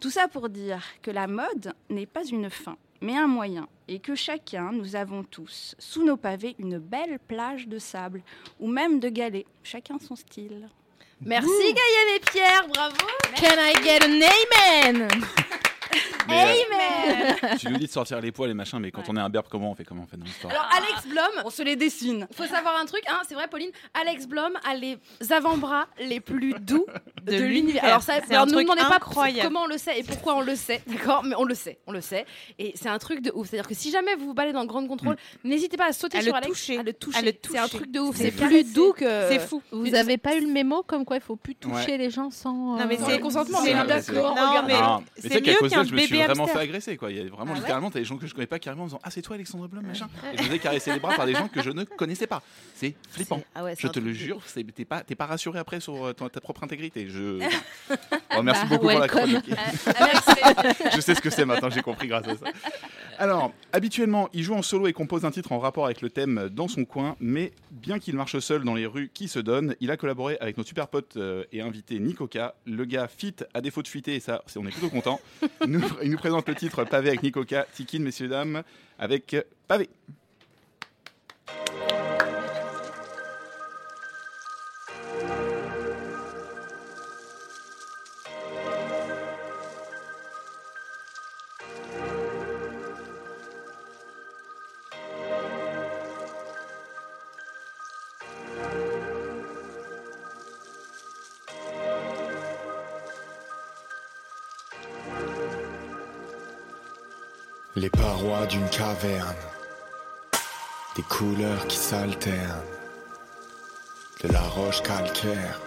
[0.05, 4.01] Tout ça pour dire que la mode n'est pas une fin, mais un moyen, et
[4.01, 8.21] que chacun, nous avons tous, sous nos pavés, une belle plage de sable,
[8.61, 10.69] ou même de galets, chacun son style.
[11.23, 12.97] Merci Gaëlle et Pierre, bravo.
[13.35, 15.09] Can I get an amen
[16.29, 17.37] Mais, Amen.
[17.59, 19.47] Tu nous dis de sortir les poils et machin, mais quand on est un berbe,
[19.51, 22.27] comment on fait Comment on fait dans l'histoire Alors Alex Blom, on se les dessine.
[22.33, 24.99] Faut savoir un truc, hein, c'est vrai Pauline, Alex Blom a les
[25.31, 26.87] avant-bras les plus doux
[27.23, 27.85] de, De l'univers.
[27.85, 29.43] Alors ça, C'est alors un ne me truc demandez pas incroyable.
[29.49, 31.93] comment on le sait et pourquoi on le sait, d'accord Mais on le sait, on
[31.93, 32.25] le sait.
[32.59, 33.49] Et c'est un truc de ouf.
[33.51, 36.19] C'est-à-dire que si jamais vous vous baladez dans le Grand Contrôle, n'hésitez pas à sauter
[36.19, 36.79] À sur le Alex, toucher.
[36.79, 37.19] à le toucher.
[37.19, 38.17] À le C'est un truc de ouf.
[38.17, 39.05] C'est plus doux que.
[39.29, 39.63] C'est fou.
[39.73, 41.99] Vous avez pas eu le mémo comme quoi il faut plus toucher Ouais.
[41.99, 42.55] les gens sans.
[42.79, 44.75] Non, mais euh, c'est- consentement, mais d'accord, Non, regardez.
[45.23, 46.97] mais c'est mieux qu'un me suis vraiment fait agresser.
[46.97, 47.11] Quoi.
[47.11, 48.85] Il y a vraiment Ah ouais littéralement t'as des gens que je connais pas carrément
[48.85, 50.09] en disant Ah, c'est toi Alexandre Blum, machin.
[50.33, 52.43] Et je me caresser les bras par des gens que je ne connaissais pas.
[52.75, 53.43] C'est flippant.
[53.55, 56.13] Ah ouais, Je te le jure, c'est- t'es pas, t'es pas rassuré après sur euh,
[56.13, 57.09] ta propre intégrité.
[57.09, 57.41] Je...
[58.35, 59.49] Bon, merci beaucoup pour la chronique.
[60.95, 62.47] je sais ce que c'est maintenant, j'ai compris grâce à ça.
[63.19, 66.49] Alors, habituellement, il joue en solo et compose un titre en rapport avec le thème
[66.53, 69.91] dans son coin, mais bien qu'il marche seul dans les rues qui se donnent, il
[69.91, 72.55] a collaboré avec notre super pote euh, et invité Nikoka.
[72.67, 75.21] Le gars fit à défaut de fuiter, et ça, c'est- on est plutôt content.
[75.69, 77.67] Nous- il nous présente le titre Pavé avec Nikoka.
[77.75, 78.63] Tikin, messieurs, dames,
[78.99, 79.37] avec
[79.69, 79.89] Pavé.
[108.47, 109.35] D'une caverne,
[110.97, 112.63] des couleurs qui s'alternent,
[114.23, 115.61] de la roche calcaire,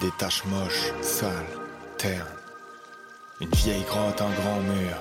[0.00, 1.32] des taches moches, sales,
[1.98, 2.26] ternes,
[3.40, 4.96] une vieille grotte, un grand mur,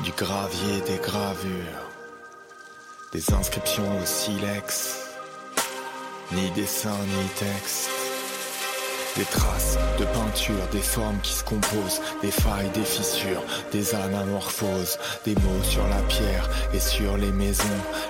[0.00, 1.86] du gravier, des gravures,
[3.12, 5.00] des inscriptions au silex,
[6.32, 7.97] ni dessin ni texte.
[9.18, 13.42] Des traces de peinture, des formes qui se composent, des failles, des fissures,
[13.72, 17.64] des anamorphoses, des mots sur la pierre et sur les maisons.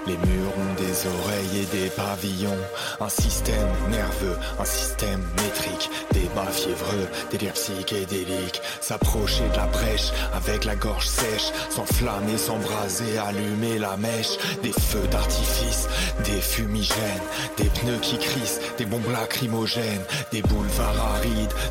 [0.07, 2.63] Les murs ont des oreilles et des pavillons.
[3.01, 8.61] Un système nerveux, un système métrique, des bas fiévreux, des délires psychédéliques.
[8.83, 14.37] S'approcher de la brèche avec la gorge sèche, s'enflammer, s'embraser, allumer la mèche.
[14.63, 15.89] Des feux d'artifice,
[16.27, 17.23] des fumigènes,
[17.57, 20.98] des pneus qui crissent, des bombes lacrymogènes, des boulevards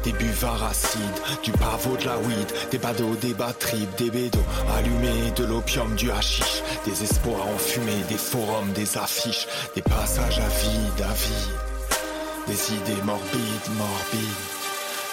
[0.04, 1.02] des buvards acides,
[1.44, 4.46] du pavot de la weed, des badauds, des batteries, des bédos
[4.78, 10.48] allumés, de l'opium, du hashish, des espoirs enfumés, des forums, des affiches, des passages à
[10.48, 14.57] vide, à vide, des idées morbides, morbides.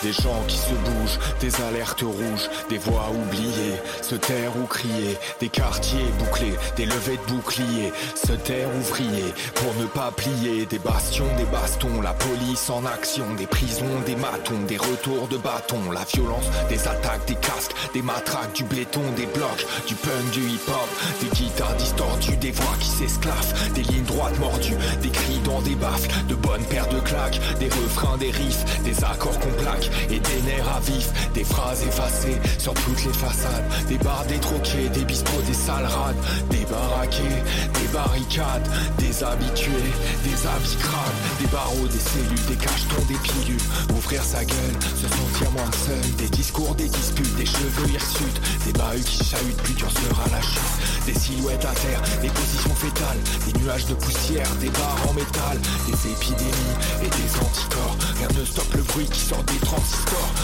[0.02, 5.16] Des gens qui se bougent, des alertes rouges, des voix oubliées, se taire ou crier,
[5.40, 10.78] des quartiers bouclés, des levées de boucliers, se taire ouvrier pour ne pas plier, des
[10.78, 15.90] bastions, des bastons, la police en action, des prisons, des matons, des retours de bâtons,
[15.90, 20.40] la violence, des attaques, des casques, des matraques, du béton, des blocs, du punk, du
[20.40, 20.88] hip-hop,
[21.22, 25.76] des guitares distordues, des voix qui s'esclaffent, des lignes droites mordues, des cris dans des
[25.76, 30.20] baffles, de bonnes paires de claques, des refrains, des riffs, des accords qu'on plaque et
[30.20, 34.88] des nerfs à vif, des phrases effacées sur toutes les façades, des bars, des troquets,
[34.92, 36.16] des bistrots, des salles rades,
[36.50, 37.42] des baraquets,
[37.80, 38.68] des barricades,
[38.98, 39.92] des habitués,
[40.24, 43.66] des habits crades, des barreaux, des cellules, des cachetons, des pilules,
[43.96, 48.72] ouvrir sa gueule, se sentir moins seul, des discours, des disputes, des cheveux hirsutes, des
[48.72, 53.22] bahuts qui chahutent, plus dur sera la chute, des silhouettes à terre, des positions fétales,
[53.46, 58.44] des nuages de poussière, des barres en métal, des épidémies et des anticorps, rien ne
[58.44, 59.58] stoppe le bruit qui sort des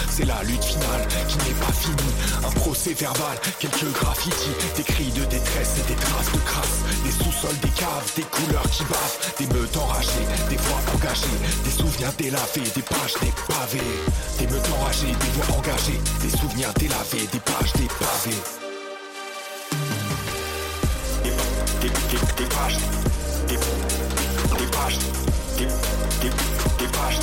[0.09, 2.13] c'est la lutte finale qui n'est pas finie,
[2.45, 7.11] un procès verbal, quelques graffitis, des cris de détresse et des traces de crasse, des
[7.11, 12.13] sous-sols, des caves, des couleurs qui bavent, des meutes enragées, des voix engagées, des souvenirs
[12.17, 13.79] délavés, des pages, des pavés,
[14.39, 18.41] des meutes enragées, des voix engagées, des souvenirs délavés, des pages, des pavés.
[21.23, 21.29] Des,
[21.81, 22.77] des, des, des pages,
[23.47, 24.99] des, des pages,
[25.57, 26.29] des, des,
[26.79, 27.19] des pages,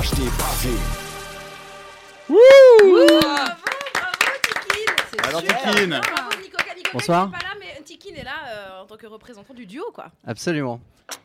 [0.00, 0.78] pavés, des pavés.
[5.28, 7.26] Alors, Tikin Bravo Nico, Nico, Bonsoir.
[7.26, 10.06] n'est pas là, mais Tikin est là euh, en tant que représentant du duo, quoi.
[10.26, 10.80] Absolument.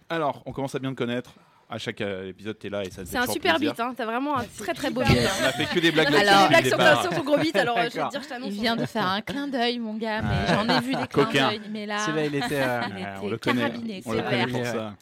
[0.09, 1.31] Alors, on commence à bien te connaître.
[1.67, 3.71] À chaque euh, épisode, t'es là et ça te fait C'est un toujours super plaisir.
[3.71, 3.93] beat, hein.
[3.97, 5.17] t'as vraiment un très très beau beat.
[5.17, 5.29] hein.
[5.41, 6.77] On a fait que des blagues On a là-dessus fait depuis des blagues le sur,
[6.77, 7.01] départ.
[7.01, 8.49] sur ton gros beat, alors euh, je vais te dire, je t'annonce.
[8.53, 11.25] Il vient de faire un clin d'œil, mon gars, mais j'en ai vu des clins
[11.25, 11.47] Coquin.
[11.49, 11.61] d'œil.
[11.71, 14.21] Mais là, Celui-là, il était, euh, il était on le connaît, carabiné, on c'est le
[14.23, 14.41] vrai.
[14.45, 14.93] connaît pour ça.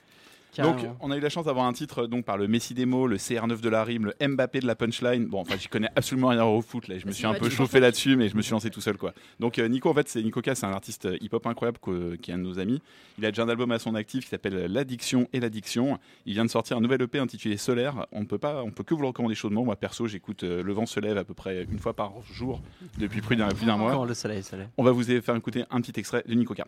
[0.56, 0.76] Carrément.
[0.76, 3.18] Donc, on a eu la chance d'avoir un titre donc par le Messi Demo, le
[3.18, 5.26] CR9 de la rime, le Mbappé de la punchline.
[5.26, 6.97] Bon, enfin, j'y connais absolument rien au foot là.
[6.99, 9.14] Je me suis un peu chauffé là-dessus, mais je me suis lancé tout seul quoi.
[9.39, 12.16] Donc, euh, Nico, en fait, c'est Nico K, c'est un artiste euh, hip-hop incroyable que-
[12.16, 12.82] qui est un de nos amis.
[13.18, 15.99] Il a déjà un album à son actif qui s'appelle L'addiction et l'addiction.
[16.26, 18.06] Il vient de sortir un nouvel EP intitulé Solaire.
[18.12, 19.64] On ne peut pas, on peut que vous le recommander chaudement.
[19.64, 22.62] Moi, perso, j'écoute euh, Le vent se lève à peu près une fois par jour
[22.97, 23.47] depuis plus d'un
[23.78, 24.06] mois.
[24.06, 24.68] Le soleil.
[24.78, 26.62] On va vous faire écouter un petit extrait de Nico K.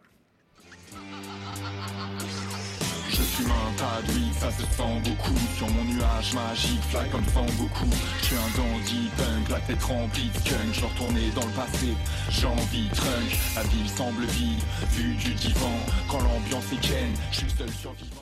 [3.43, 5.35] Un tas d'huile, ça se sent beaucoup.
[5.57, 7.89] Sur mon nuage magique, fly comme fan beaucoup.
[8.21, 11.95] Je suis un dandy punk, la tête remplie de skunk Je retournais dans le passé,
[12.29, 13.37] j'ai envie de trunk.
[13.55, 15.79] La ville semble vide, vue du divan.
[16.07, 18.14] Quand l'ambiance est ken, je suis seul survivant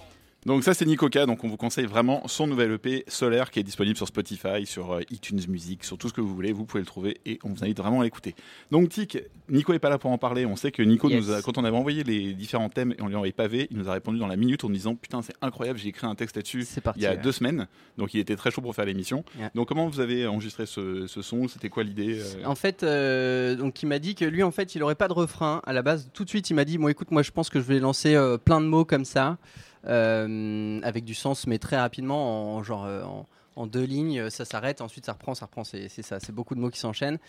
[0.45, 3.63] Donc ça c'est Nicoka, donc on vous conseille vraiment son nouvel EP Solaire qui est
[3.63, 6.81] disponible sur Spotify, sur euh, iTunes Music, sur tout ce que vous voulez, vous pouvez
[6.81, 8.35] le trouver et on vous invite vraiment à l'écouter.
[8.71, 9.17] Donc Tic,
[9.49, 11.25] Nico est pas là pour en parler, on sait que Nico Yes.
[11.25, 13.67] nous a, quand on avait envoyé les différents thèmes et on lui a envoyé pavé,
[13.71, 16.07] il nous a répondu dans la minute en nous disant putain c'est incroyable, j'ai écrit
[16.07, 16.65] un texte là-dessus
[16.95, 17.17] il y a ouais.
[17.17, 17.67] deux semaines,
[17.97, 19.23] donc il était très chaud pour faire l'émission.
[19.55, 22.45] Donc comment vous avez enregistré ce, ce son, c'était quoi l'idée euh?
[22.45, 25.13] En fait, euh, donc il m'a dit que lui, en fait, il aurait pas de
[25.13, 26.09] refrain à la base.
[26.13, 28.15] Tout de suite, il m'a dit, bon, écoute, moi, je pense que je vais lancer
[28.15, 29.37] euh, plein de mots comme ça,
[29.85, 32.85] avec du sens, mais très rapidement, en genre.
[32.85, 33.25] euh, en,
[33.55, 36.59] en deux lignes, ça s'arrête, ensuite ça reprend, ça reprend, c'est ça, c'est beaucoup de
[36.59, 37.19] mots qui s'enchaînent.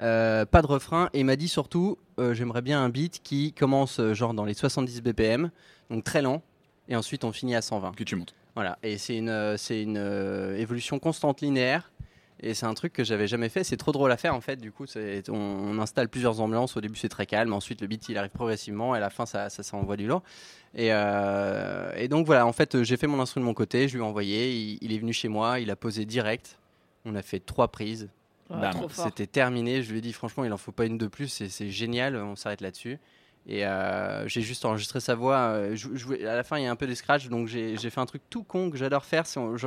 [0.00, 3.52] Euh, pas de refrain, et il m'a dit surtout, euh, j'aimerais bien un beat qui
[3.52, 5.50] commence euh, genre dans les 70 BPM,
[5.90, 6.40] donc très lent,
[6.88, 7.94] et ensuite on finit à 120.
[7.96, 8.34] Que tu montes.
[8.54, 11.90] Voilà, et c'est une, euh, c'est une euh, évolution constante linéaire.
[12.46, 13.64] Et c'est un truc que j'avais jamais fait.
[13.64, 14.56] C'est trop drôle à faire en fait.
[14.56, 16.76] Du coup, c'est- on, on installe plusieurs ambiances.
[16.76, 17.52] Au début, c'est très calme.
[17.54, 18.94] Ensuite, le beat il arrive progressivement.
[18.94, 20.22] Et à la fin, ça, ça, ça envoie du lourd.
[20.74, 23.88] Et, euh, et donc voilà, en fait, j'ai fait mon instru de mon côté.
[23.88, 24.52] Je lui ai envoyé.
[24.54, 25.58] Il, il est venu chez moi.
[25.60, 26.58] Il a posé direct.
[27.06, 28.10] On a fait trois prises.
[29.04, 29.82] C'était terminé.
[29.82, 31.28] Je lui ai dit franchement, il en faut pas une de plus.
[31.28, 32.14] C'est c'est génial.
[32.16, 32.98] On s'arrête là-dessus.
[33.46, 35.36] Et euh, j'ai juste enregistré sa voix.
[35.36, 37.46] euh, je- je voulais- à la fin, il y a un peu des scratchs, donc
[37.46, 39.24] j'ai j'ai fait un truc tout con que j'adore faire.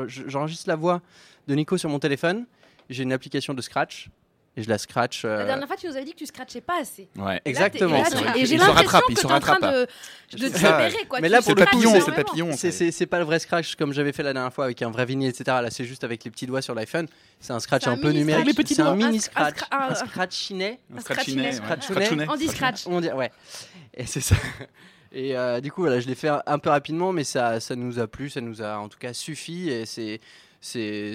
[0.07, 1.01] J'enregistre la voix
[1.47, 2.45] de Nico sur mon téléphone.
[2.89, 4.09] J'ai une application de scratch
[4.55, 5.23] et je la scratch.
[5.23, 7.07] euh, La dernière fois, tu nous avais dit que tu scratchais pas assez.
[7.15, 7.97] Ouais, Et là, exactement.
[7.97, 8.39] et là, tu-.
[8.39, 9.87] Et j'ai l'impression que il t'es se en train de,
[10.31, 11.19] de te libérer, quoi.
[11.21, 12.57] Mais Tu là, c'est énormément.
[12.57, 14.89] c'est- c'est c'est pas le vrai scratch comme j'avais fait la dernière fois avec un
[14.89, 15.43] vrai vinyle, etc.
[15.61, 17.07] Là, c'est juste avec les petits doigts sur l'iPhone.
[17.39, 18.57] C'est un scratch un un peu numérique.
[18.67, 19.57] C'est un mini Un- scratch.
[19.69, 20.79] un- scratchinet.
[20.95, 21.51] Un scratchinet.
[21.51, 22.27] Scratchounet.
[22.27, 22.87] Andy Scratch.
[22.87, 23.31] On dit, ouais.
[23.93, 24.35] Et c'est ça.
[25.11, 27.99] Et euh, du coup, voilà, je l'ai fait un peu rapidement, mais ça, ça nous
[27.99, 29.69] a plu, ça nous a en tout cas suffi.
[29.69, 30.19] Et c'est
[30.61, 31.13] c'est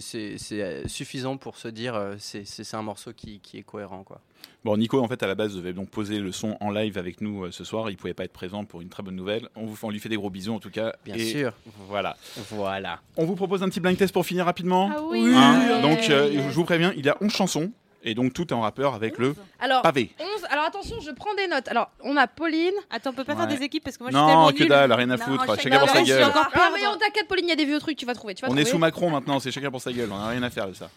[0.53, 4.05] euh, suffisant pour se dire euh, c'est c'est c'est un morceau qui, qui est cohérent
[4.05, 4.21] quoi.
[4.65, 7.21] Bon, Nico, en fait, à la base, devait donc poser le son en live avec
[7.21, 7.91] nous euh, ce soir.
[7.91, 9.49] Il pouvait pas être présent pour une très bonne nouvelle.
[9.57, 10.95] On, vous, on lui fait des gros bisous, en tout cas.
[11.05, 11.53] Bien Et sûr.
[11.89, 12.17] Voilà.
[12.51, 13.01] Voilà.
[13.17, 14.89] On vous propose un petit blind test pour finir rapidement.
[14.95, 15.33] Ah oui.
[15.35, 15.83] Hein Oui.
[15.83, 17.73] donc, euh, je vous préviens, il y a 11 chansons.
[18.05, 20.13] Et donc, tout est en rappeur avec le Alors, pavé.
[20.19, 20.27] 11.
[20.51, 21.69] Alors attention, je prends des notes.
[21.69, 22.73] Alors, on a Pauline.
[22.91, 23.47] Attends, on peut pas Ouais.
[23.47, 24.69] faire des équipes parce que moi je Non, suis tellement que nulle.
[24.69, 26.25] dalle, rien à Non, foutre, chacun chacun pour pour sa gueule.
[26.25, 28.35] encore Ah, mais on t'inquiète, Pauline, il y a des vieux trucs, tu vas trouver.
[28.35, 30.11] Tu vas On est sous Macron maintenant, c'est chacun pour sa gueule.
[30.13, 30.91] On n'a rien à faire de ça.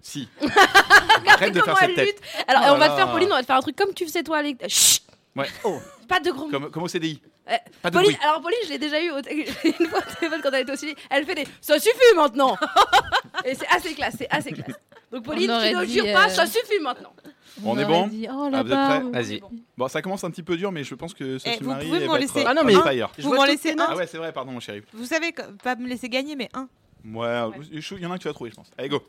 [0.00, 0.28] Si.
[0.40, 2.06] Regardez Arrête de comment faire cette tête.
[2.06, 2.20] lutte.
[2.46, 3.10] Alors, Oh on va te faire.
[3.10, 4.40] Pauline, on va te faire un truc comme tu faisais toi.
[4.42, 4.56] Les...
[4.68, 5.02] Chut
[5.34, 5.48] Ouais.
[5.64, 5.80] Oh.
[6.08, 6.48] Pas de gros.
[6.48, 7.20] Comme, comme au CDI.
[7.50, 8.24] Euh, Pas de Pauline, bruit.
[8.26, 10.76] alors Pauline, je l'ai déjà eu au une fois au téléphone quand elle était au
[10.76, 10.94] ciné.
[11.10, 12.56] Elle fait des ça suffit maintenant.
[13.44, 14.76] Et c'est assez classe, c'est assez classe.
[15.16, 17.12] Donc Pauline, On tu ne dit, jures pas, euh, ça suffit maintenant.
[17.64, 19.22] On, est bon dit, oh, Ah, Vous êtes prêts.
[19.22, 19.40] Vas-y.
[19.78, 21.86] Bon, ça commence un petit peu dur, mais je pense que Sophie Eh, vous Marie
[21.88, 23.10] pouvez m'en laisser être Ah non, on mais- fire.
[23.18, 24.82] Vous m'en laissez un Ah ouais, c'est vrai, pardon, mon chéri.
[24.92, 26.68] Vous savez que- pas me laisser gagner, mais un.
[27.14, 27.40] Ouais,
[27.72, 28.70] il y en a un que tu vas trouver, je pense.
[28.76, 29.00] Allez, go.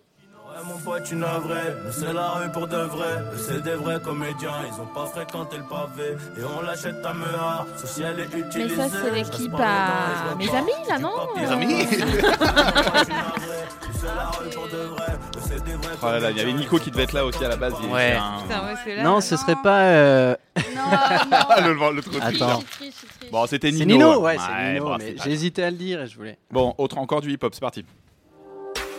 [0.49, 3.23] Ouais, mon pote, tu vrai, nous c'est la rue pour de vrai.
[3.37, 6.15] C'est des vrais comédiens, ils ont pas fréquenté le pavé.
[6.37, 8.75] Et on l'achète à Mea, ceci elle est Mais utilisée.
[8.75, 12.05] ça, c'est l'équipe à mes amis, là, non Mes amis C'est la
[14.29, 16.77] rue pour de vrai, eux, c'est des vrais Oh là là, il y avait Nico
[16.79, 17.73] qui devait être là aussi à la base.
[17.83, 18.13] il Ouais.
[18.13, 19.03] un- Putain, ouais, c'est là.
[19.03, 19.81] Non, ce serait pas.
[19.81, 22.63] euh, le, le truc Attends.
[23.31, 23.95] Bon, c'était C'est Nino.
[23.95, 26.37] Nino, ouais, c'est Nino, bon, mais j'ai hésité à le dire et je voulais.
[26.51, 27.85] Bon, autre encore du hip-hop, c'est parti.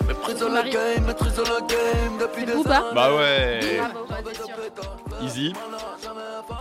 [0.09, 2.63] Maîtrise la game, maîtrise de la game depuis des années.
[2.95, 3.79] Bah ouais.
[3.79, 5.23] Bravo, bah, sûr.
[5.23, 5.53] Easy.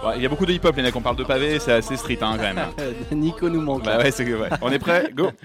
[0.05, 1.95] Ouais, Il y a beaucoup de hip-hop, les mecs, on parle de pavé, c'est assez
[1.97, 2.59] street hein, quand même.
[3.11, 3.83] Nico nous manque.
[3.83, 4.49] bah ouais, c'est que ouais.
[4.61, 5.31] On est prêt Go.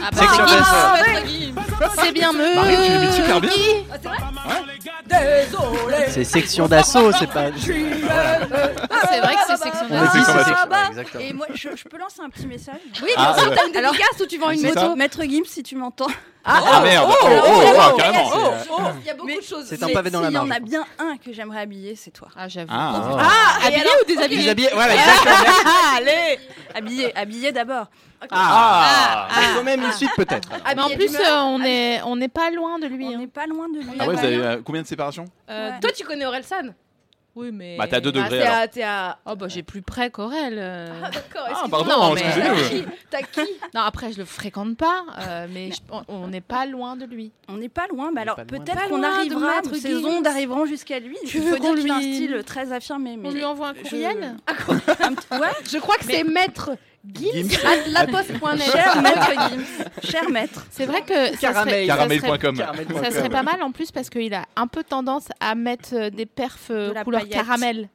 [0.00, 2.00] Ah bah, Section c'est d'assaut.
[2.02, 2.54] C'est bien me.
[2.54, 3.50] Marie, tu super bien.
[3.90, 4.18] Ah, c'est vrai
[5.08, 5.96] Désolé.
[6.08, 7.46] C'est section d'assaut, c'est pas.
[7.56, 10.54] Suis C'est vrai que c'est section section d'assaut.
[10.56, 11.20] Ah bah.
[11.20, 13.56] Et moi, je, je peux lancer un petit message Oui, Ah, bien sûr, ouais.
[13.56, 16.06] t'as une Alors, dédicace ou tu vends une moto Maître Gims, si tu m'entends.
[16.44, 17.08] Ah, merde.
[17.10, 18.30] Oh, oh, oh, ah, carrément.
[19.00, 19.66] Il y a beaucoup de choses.
[19.66, 22.10] C'est un pavé dans la s'il y en a bien un que j'aimerais habiller, c'est
[22.10, 22.28] toi.
[22.36, 22.70] Ah, j'avoue.
[22.72, 23.18] Ah.
[23.20, 25.34] Ah, Habillé ou déshabillé Déshabillé, voilà, exactement.
[25.96, 26.38] Allez
[26.74, 27.86] Habillé, habillé d'abord.
[28.30, 30.48] Ah, Il faut même une suite peut-être.
[30.74, 33.06] Mais en plus, euh, on est on n'est pas loin de lui.
[33.06, 33.18] On hein.
[33.18, 33.96] n'est pas loin de lui.
[33.98, 36.74] Ah ouais, vous avez euh, combien de séparation Euh, Toi, tu connais Orelsan?
[37.36, 37.76] Oui, mais.
[37.76, 38.56] Bah, t'as deux Ah, degrés t'es alors.
[38.58, 39.18] à- T'es à.
[39.26, 40.56] Oh, bah, j'ai plus près qu'Aurel.
[40.58, 40.88] euh.
[41.04, 41.42] Ah, d'accord.
[41.46, 41.84] Ah, excuse-moi.
[41.84, 42.86] pardon, Non, mais- excusez-nous.
[43.10, 43.40] T'as qui?
[43.74, 47.04] Non, après, je le fréquente pas, euh, mais je- on- on n'est pas loin de
[47.04, 47.30] lui.
[47.48, 48.58] On n'est pas loin, mais alors pas loin.
[48.64, 50.04] peut-être qu'on loin de arrivera, Maître ces Gims.
[50.06, 51.16] ondes arriveront jusqu'à lui.
[51.26, 53.16] Tu Il veux faut dire qu'on qu'il a un lui- style très affirmé.
[53.16, 54.36] Mais On lui envoie un je- courriel?
[54.48, 56.70] Un petit- Ouais, Je crois que c'est maître
[57.14, 58.70] Gims at laposte.net.
[58.70, 60.10] cher maître Gims.
[60.10, 60.66] Cher maître.
[60.70, 62.20] C'est vrai que ça serait, Caramel.
[62.20, 65.94] ça ça serait pas mal en plus parce qu'il a un peu tendance à mettre
[65.94, 67.36] euh, des perfs euh, De la couleur paillette.
[67.38, 67.88] caramel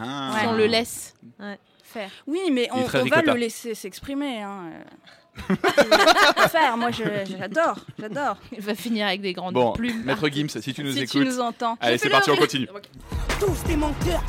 [0.00, 0.36] Ah.
[0.40, 1.58] si on le laisse Ouais.
[1.82, 2.10] faire.
[2.26, 3.22] Oui, mais on, va ricotta.
[3.32, 4.42] le laisser s'exprimer.
[4.42, 4.70] Hein.
[5.50, 6.48] euh.
[6.48, 7.02] faire, moi je-
[7.38, 8.36] j'adore, j'adore.
[8.52, 10.02] Il va finir avec des grandes Bon, plumes.
[10.04, 11.26] Maître Gims, si tu nous Si tu écoutes.
[11.26, 11.76] nous entends.
[11.80, 12.68] Allez, c'est parti, on continue.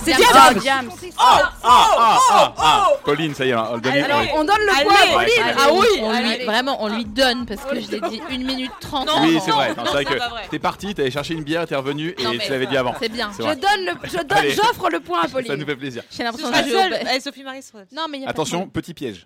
[0.03, 0.27] C'est Diams.
[0.33, 0.89] Ah, Diams.
[1.17, 2.87] Ah, ah, ah, ah.
[3.03, 3.93] Pauline, ça y est, on le donne.
[4.33, 5.43] On donne le Allez, point à Pauline.
[5.43, 5.87] allez, Ah oui.
[6.01, 6.45] on lui, allez.
[6.45, 9.07] vraiment, on lui donne parce que je l'ai dit 1 minute 30.
[9.21, 9.73] Oui, c'est vrai.
[9.75, 12.65] C'est vrai c'est que t'es parti, t'avais cherché une bière, t'es revenu et tu l'avais
[12.67, 12.95] dit avant.
[12.99, 13.31] C'est bien.
[13.31, 15.53] C'est Je donne le, je donne, j'offre le point à Ça Pauline.
[15.55, 16.03] nous fait plaisir.
[16.09, 17.61] J'ai Je l'impression ba- Allez, Sophie Marie
[17.93, 19.25] Non, mais Attention, petit piège.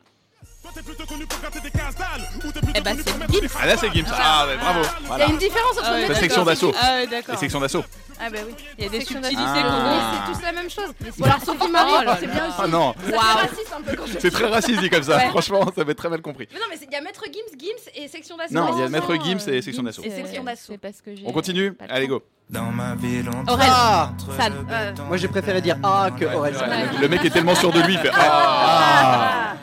[2.76, 3.50] Eh ben, c'est Gims.
[3.62, 4.06] Ah là, c'est Gims.
[4.14, 4.80] Ah, ouais, bravo.
[5.00, 5.26] Il y Voilà.
[5.26, 6.72] a une différence entre Ah ouais, maître La section d'assaut.
[6.80, 7.38] Ah ouais, Les d'accord.
[7.38, 7.84] sections d'assaut.
[8.22, 8.54] Ah bah oui.
[8.78, 9.62] Il y a des Section subtilités d'assaut.
[9.62, 10.24] qu'on Ah.
[10.28, 10.94] c'est tous la même chose.
[11.18, 12.34] Bon, alors Sophie Marie, Oh là c'est là.
[12.34, 12.56] bien aussi.
[12.60, 15.18] Ah non, Ça fait raciste un peu quand je c'est très raciste dit comme ça.
[15.18, 15.30] Ouais.
[15.30, 16.48] Franchement, ça va être très mal compris.
[16.54, 18.54] Mais non, mais c'est- il y a maître Gims, Gims et section d'assaut.
[18.54, 20.02] Non, il y a Maître non, Gims et section d'assaut.
[20.04, 20.64] Et section d'assaut.
[20.74, 21.24] C'est parce que j'ai.
[21.26, 22.16] On continue pas le Allez, temps.
[22.16, 22.24] go.
[22.50, 23.70] Dans ma ville, on Aurel.
[23.72, 24.54] Ah San.
[24.70, 26.56] Euh, Moi j'ai préféré dire ah que Aurel.
[27.00, 29.54] Le mec est tellement sûr de lui, il fait Ah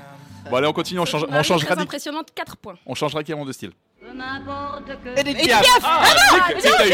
[0.51, 2.75] Bon, allez, on continue, on change, on Marie, change, très radic- impressionnante, 4 points.
[2.87, 3.73] on change radicalement de style.
[5.17, 6.05] Edith Piaf Piaf Ah,
[6.55, 6.91] tic, tic, t'as eu.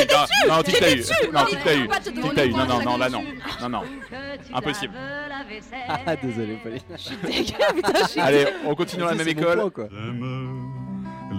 [0.48, 1.04] Non, Non, tic, t'as eu.
[1.32, 1.88] Non, tic, t'as eu.
[2.22, 2.52] Tic, t'as eu.
[2.52, 3.22] Non, non, non, là, non.
[3.60, 3.82] Non, non.
[4.54, 4.94] Impossible.
[5.88, 6.80] Ah désolé Pauline.
[8.18, 9.70] Allez, on continue dans la même C'est école.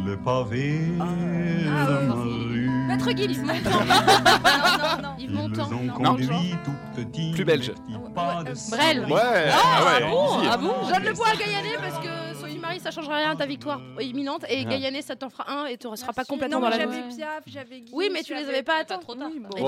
[0.03, 0.11] Quoi.
[0.11, 2.69] Les pavés Ah, de ma rue.
[2.87, 3.79] Maître Gims, montant.
[3.83, 5.15] Non, non, non.
[5.17, 5.37] Yves Ils
[5.73, 5.93] ont Non.
[5.93, 7.31] conduits tout petits.
[7.33, 7.71] Plus belge.
[8.13, 9.05] pas de Brel.
[9.05, 10.47] Ouais, ah ouais.
[10.51, 13.31] Ah bon Je donne le point à Gaillané parce que Sophie Marie, ça changera rien
[13.31, 14.45] à ta victoire imminente.
[14.49, 16.79] Et Gaillané, ça t'en fera un et tu ne seras pas complètement non, dans la
[16.79, 17.01] j'avais.
[17.15, 17.83] Piaf, j'avais.
[17.93, 18.99] Oui, mais tu les avais pas atteints.
[19.07, 19.15] bon.
[19.15, 19.67] Bon,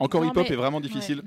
[0.00, 0.24] encore- bon.
[0.30, 1.22] Hip-hop est vraiment difficile.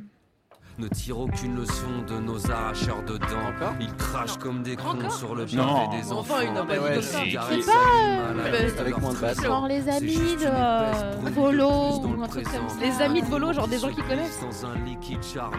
[0.79, 3.75] Ne tire aucune leçon de nos arracheurs de dents.
[3.81, 6.35] Ils crachent comme des cons Encore sur le pavé des Enfin, enfants.
[6.41, 7.19] il n'a pas dit ouais, comme ça.
[7.19, 9.35] Cigarettes C'est pas, euh, avec moins de basse.
[9.37, 9.55] trésor.
[9.59, 10.91] Genre les C'est amis de une euh,
[11.35, 12.69] Volo dans ou le un truc comme présent.
[12.69, 12.75] ça.
[12.85, 14.39] Les amis de Volo, genre des gens qui connaissent.
[14.39, 15.57] Dans un liquide charmant.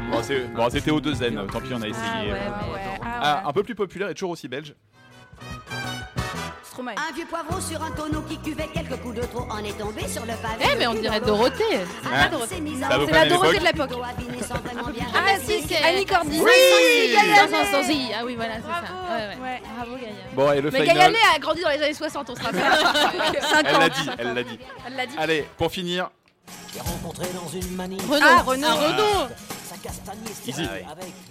[0.56, 2.32] Bon, c'était au 2 N, tant pis, on a Ah essayé.
[2.32, 2.72] ouais, euh.
[2.72, 3.00] ouais.
[3.04, 4.74] Ah, un peu plus populaire et toujours aussi belge.
[6.70, 6.94] Stromae.
[6.96, 10.06] Un vieux poivron sur un tonneau qui cuvait quelques coups de trop en est tombé
[10.06, 10.64] sur le pavé.
[10.72, 11.64] Eh, mais on dirait Dorothée.
[12.04, 12.62] Hein Dorothée.
[12.80, 13.90] Ça vous C'est la Dorothée de l'époque.
[15.14, 16.40] Ah, si, c'est Annie Cordy.
[16.40, 16.50] Oui
[17.12, 17.50] Gaillané.
[17.50, 18.10] Dans un sens, si.
[18.16, 18.82] Ah oui, voilà, c'est ça.
[18.82, 19.12] Bravo.
[19.12, 19.42] Ouais, ouais.
[19.42, 19.62] Ouais.
[19.76, 20.12] Bravo, Gaïa.
[20.34, 20.96] Bon, et le Mais final.
[20.96, 22.60] Gaillané a grandi dans les années 60, on se rappelle.
[23.64, 24.58] Elle l'a dit, elle l'a dit.
[24.86, 25.14] Elle l'a dit.
[25.18, 26.10] Allez, pour finir,
[28.08, 28.22] Renaud.
[28.22, 28.66] Ah, Renaud.
[28.66, 29.28] Un Renaud.
[30.46, 30.62] Easy.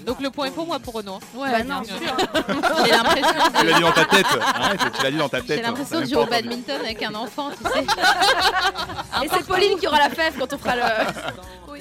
[0.02, 1.16] Donc le point est pour moi pour Renaud.
[1.16, 1.20] hein.
[1.36, 1.84] Ouais, Bah bien non.
[1.84, 1.96] sûr.
[2.86, 3.30] J'ai l'impression
[3.60, 4.26] Tu l'as dit dans ta tête.
[4.42, 5.58] Arrête, tu l'as dit dans ta tête.
[5.58, 7.86] J'ai l'impression de jouer au badminton avec un enfant, tu sais.
[9.26, 10.82] Et c'est Pauline qui aura la fève quand on fera le.
[11.70, 11.80] Oui.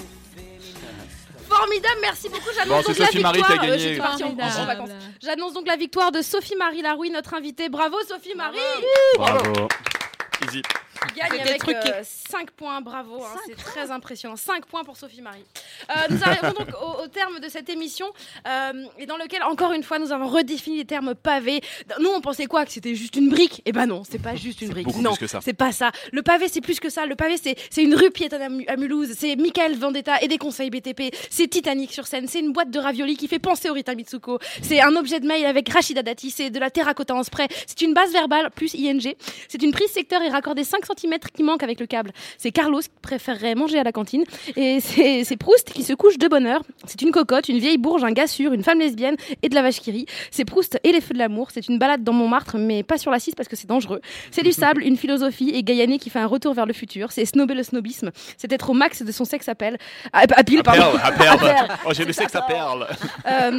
[1.49, 2.51] Formidable, merci beaucoup.
[2.55, 3.51] J'annonce Bon, donc la Sophie victoire.
[3.51, 3.79] Euh, gagné.
[3.79, 4.67] j'étais partie en- en Formidable.
[4.67, 4.91] vacances.
[5.23, 7.69] J'annonce donc la victoire de Sophie Marie Larouille, notre invitée.
[7.71, 8.59] Bravo Sophie Marie.
[9.17, 9.69] Bravo.
[10.47, 10.63] Easy.
[11.07, 11.91] Qui gagne avec truqué.
[12.03, 14.37] 5 points, bravo, hein, c'est très impressionnant.
[14.37, 15.45] 5 points pour Sophie Marie.
[15.91, 18.07] Euh, nous arrivons donc au, au terme de cette émission
[18.47, 21.61] euh, et dans lequel, encore une fois, nous avons redéfini les termes pavés.
[22.01, 22.65] Nous, on pensait quoi?
[22.65, 23.63] Que c'était juste une brique?
[23.65, 24.87] Eh ben non, c'est pas juste une brique.
[24.97, 25.41] non, plus que ça.
[25.43, 25.93] c'est pas ça.
[26.13, 27.07] Le pavé, c'est plus que ça.
[27.07, 29.15] Le pavé, c'est c'est une rue piétonne à Mulhouse.
[29.17, 31.15] C'est Michael Vendetta et des conseils BTP.
[31.31, 32.27] C'est Titanic sur scène.
[32.29, 34.39] C'est une boîte de raviolis qui fait penser au Rita Mitsuko.
[34.63, 36.31] C'est un objet de mail avec Rachida Dati.
[36.31, 37.49] C'est de la terracotta en spray.
[37.67, 39.15] C'est une base verbale plus ING.
[39.49, 42.13] C'est une prise secteur et raccordée 5 cm qui manque avec le câble.
[42.39, 44.25] C'est Carlos qui préférerait manger à la cantine.
[44.57, 46.63] Et c'est Proust qui se couche de bonne heure.
[46.87, 49.63] C'est une cocotte, une vieille bourge, un gars sûr, une femme lesbienne et de la
[49.63, 50.07] vache qui rit.
[50.31, 51.49] C'est Proust et les feux de l'amour.
[51.53, 54.01] C'est une balade dans Montmartre, mais pas sur la 6 parce que c'est dangereux.
[54.31, 57.13] C'est du sable, une philosophie et Gaillané qui fait un retour vers le futur.
[57.13, 58.11] C'est snobber le snobisme.
[58.37, 59.79] C'est être au max de son sexe à pelle.
[60.13, 60.83] À, à pile, À pardon.
[60.83, 61.29] perle, à perle.
[61.29, 61.69] À perle.
[61.87, 62.87] Oh, j'ai le sexe à perle.
[63.27, 63.51] Euh,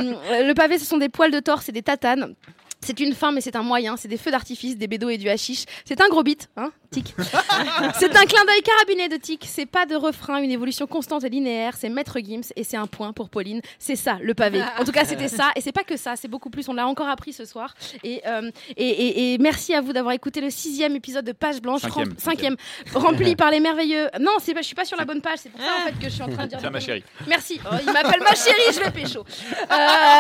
[0.48, 2.34] le pavé, ce sont des poils de torse et des tatanes.
[2.82, 3.98] C'est une fin, mais c'est un moyen.
[3.98, 5.66] C'est des feux d'artifice, des bédos et du hashish.
[5.86, 7.14] C'est un gros beat, hein, tic.
[8.00, 9.46] c'est un clin d'œil carabiné de tic.
[9.48, 11.76] C'est pas de refrain, une évolution constante et linéaire.
[11.78, 13.62] C'est Maître Gims et c'est un point pour Pauline.
[13.80, 14.62] C'est ça, le pavé.
[14.80, 15.52] En tout cas, c'était ça.
[15.56, 16.68] Et c'est pas que ça, c'est beaucoup plus.
[16.70, 17.74] On l'a encore appris ce soir.
[18.04, 21.62] Et, euh, et, et- et merci à vous d'avoir écouté le sixième épisode de Page
[21.62, 21.82] Blanche.
[21.82, 22.56] Cinquième, rem- cinquième,
[22.94, 24.08] rempli par les merveilleux.
[24.22, 25.40] Non, c'est pas, je suis pas sur la bonne page.
[25.44, 26.60] C'est pour ça en fait que je suis en train de dire.
[26.60, 27.04] Tiens, ma chérie.
[27.28, 27.60] Merci.
[27.70, 29.20] Oh, il m'appelle ma chérie, je vais pécho.
[29.20, 29.76] Euh,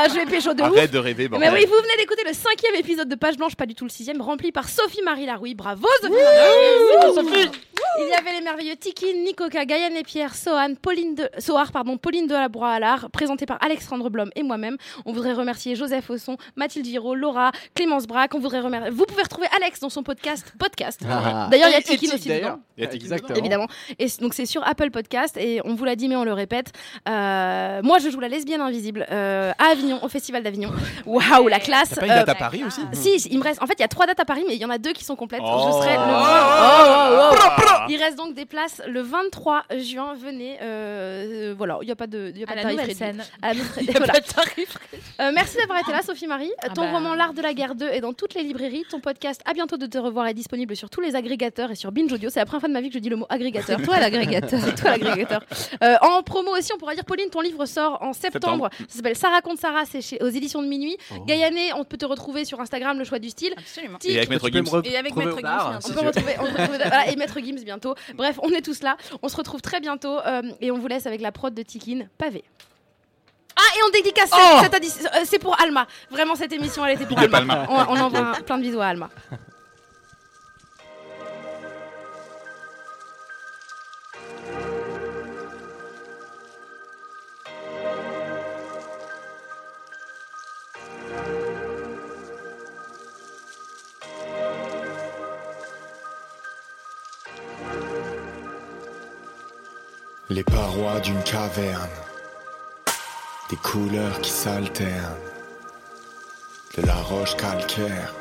[0.09, 0.77] je vais pécho de ouf.
[0.77, 1.49] Arrête de rêver, bordel.
[1.49, 3.89] Mais oui, vous venez d'écouter le cinquième épisode de Page Blanche, pas du tout le
[3.89, 5.55] sixième, rempli par Sophie-Marie Larouille.
[5.55, 7.49] Bravo Sophie Wouh, Sophie.
[8.01, 11.29] Il y avait les merveilleux Tiki, Nikoka, Gaëlle et Pierre, Sohan, Pauline de...
[11.37, 14.77] Soar, pardon, Pauline de la Broie-Allard, présenté par Alexandre Blom et moi-même.
[15.05, 18.35] On voudrait remercier Joseph Osson, Mathilde Giraud, Laura, Clémence Braque.
[18.35, 18.91] On voudrait remercier...
[18.91, 21.01] Vous pouvez retrouver Alex dans son podcast Podcast.
[21.09, 21.47] Ah.
[21.51, 22.51] D'ailleurs, il y a Tiki aussi d'ailleurs.
[22.51, 22.61] dedans.
[22.77, 23.37] Il y a Tiki Exactement.
[23.37, 23.67] Évidemment.
[23.97, 26.71] Et donc c'est sur Apple Podcast et on vous l'a dit mais on le répète.
[27.07, 30.71] Euh, moi je joue la lesbienne invisible euh, à Avignon, au Festival d'Avignon.
[31.05, 31.89] Waouh la classe.
[31.89, 33.61] T'as pas une date Euh, à Paris aussi Si, il me reste.
[33.61, 34.93] En fait, il y a trois dates à Paris, mais il y en a deux
[34.93, 35.41] qui sont complètes.
[35.43, 35.65] Oh.
[35.67, 36.01] Je serai le.
[36.01, 37.29] Oh.
[37.31, 37.85] Oh, oh, oh.
[37.89, 40.13] Il reste donc des places le 23 juin.
[40.15, 40.57] Venez.
[40.61, 42.79] euh, voilà, il n'y a pas de, il y a pas À de la tarif
[42.81, 43.23] nouvelle scène.
[43.41, 44.13] À notre- y a voilà.
[44.13, 44.77] pas de tarif
[45.21, 46.51] Euh, merci d'avoir été là, Sophie Marie.
[46.63, 46.91] Ah Ton bah.
[46.93, 48.83] roman L'Art de la guerre 2 est dans toutes les librairies.
[48.89, 51.91] Ton podcast À bientôt de te revoir est disponible sur tous les agrégateurs et sur
[51.91, 52.29] Binge Audio.
[52.29, 53.81] C'est la première fois de ma vie que je dis le mot agrégateur.
[53.83, 54.59] Toi, l'agrégateur.
[54.79, 55.41] Toi l'agrégateur.
[55.83, 58.69] Euh, en promo aussi, on pourra dire Pauline, ton livre sort en septembre.
[58.69, 58.69] Septembre.
[58.87, 60.95] Ça s'appelle Ça raconte Sarah, c'est chez, aux éditions de minuit.
[61.11, 61.23] Oh.
[61.25, 63.53] Gaïané, on peut te retrouver sur Instagram, le choix du style.
[63.57, 63.97] Absolument.
[63.97, 64.11] Tic.
[64.11, 64.81] Et avec Maître Gims.
[64.83, 67.39] Et avec retrouver Maître Gims, bar, On peut retrouver, on peut retrouver- voilà, et Maître
[67.39, 67.95] Gims bientôt.
[68.15, 68.97] Bref, on est tous là.
[69.21, 72.07] On se retrouve très bientôt euh, et on vous laisse avec la prod de Tikin,
[72.17, 72.43] pavé.
[73.55, 75.85] Ah, et on dédicace Oh cette addi- euh, C'est pour Alma.
[76.09, 77.37] Vraiment, cette émission, elle était pour Alma.
[77.39, 77.65] Alma.
[77.69, 79.09] On, on envoie un- plein de bisous à Alma.
[101.01, 101.89] D'une caverne,
[103.49, 105.15] des couleurs qui s'alternent,
[106.75, 108.13] de la roche calcaire,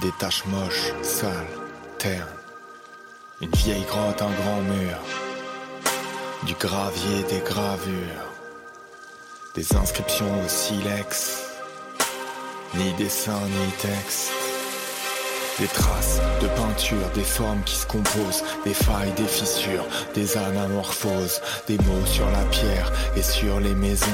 [0.00, 1.32] des taches moches, sales,
[1.98, 2.26] ternes,
[3.40, 4.98] une vieille grotte, un grand mur,
[6.44, 8.28] du gravier, des gravures,
[9.54, 11.44] des inscriptions au silex,
[12.74, 14.41] ni dessin ni texte.
[15.58, 19.84] Des traces de peinture, des formes qui se composent, des failles, des fissures,
[20.14, 24.06] des anamorphoses, des mots sur la pierre et sur les maisons.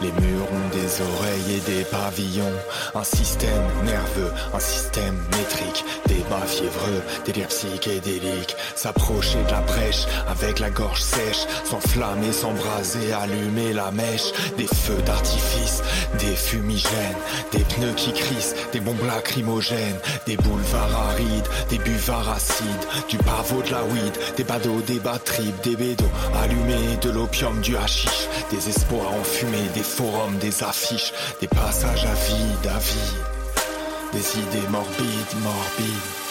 [0.00, 2.58] Les murs ont des oreilles et des pavillons.
[2.94, 8.56] Un système nerveux, un système métrique, débat fiévreux, délire psychédélique.
[8.76, 14.32] S'approcher de la brèche avec la gorge sèche, s'enflammer, s'embraser, allumer la mèche.
[14.56, 15.82] Des feux d'artifice,
[16.20, 17.18] des fumigènes,
[17.52, 20.83] des pneus qui crissent, des bombes lacrymogènes, des boulevards
[21.70, 26.04] des buvards acides, du pavot de la weed, des badauds, des batteries, des bédos
[26.42, 32.14] allumés, de l'opium, du hashish, des espoirs enfumés, des forums, des affiches, des passages à
[32.14, 36.23] vide, à vide, des idées morbides, morbides.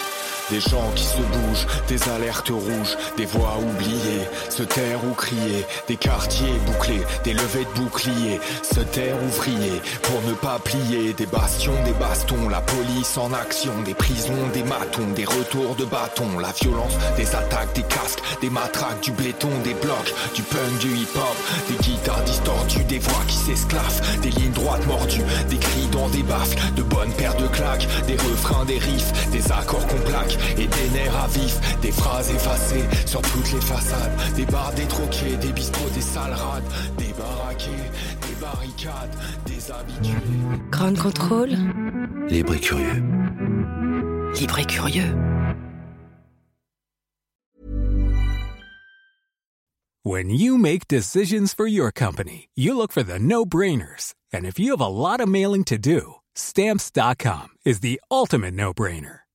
[0.50, 5.66] Des gens qui se bougent, des alertes rouges, des voix oubliées, se taire ou crier,
[5.88, 11.26] des quartiers bouclés, des levées de boucliers, se taire ouvrier pour ne pas plier, des
[11.26, 16.38] bastions, des bastons, la police en action, des prisons, des matons, des retours de bâtons,
[16.40, 20.90] la violence, des attaques, des casques, des matraques, du béton, des blocs, du punk, du
[20.90, 21.38] hip-hop,
[21.70, 26.24] des guitares distordues, des voix qui s'esclaffent, des lignes droites mordues, des cris dans des
[26.24, 30.68] baffles, de bonnes paires de claques, des refrains, des riffs, des accords qu'on plaque et
[30.68, 35.36] des nerfs à vif, des phrases effacées sur toutes les façades, des bars, des troquets,
[35.38, 36.64] des bistrots, des salles rades,
[36.98, 37.92] des baraquets,
[38.28, 39.16] des barricades,
[39.46, 40.70] des habitués.
[40.72, 41.52] Grand contrôle.
[42.28, 43.04] Libre et curieux.
[44.40, 45.16] Libre et curieux.
[50.06, 54.14] When you make decisions for your company, you look for the no brainers.
[54.34, 58.74] And if you have a lot of mailing to do, stamps.com is the ultimate no
[58.74, 59.23] brainer.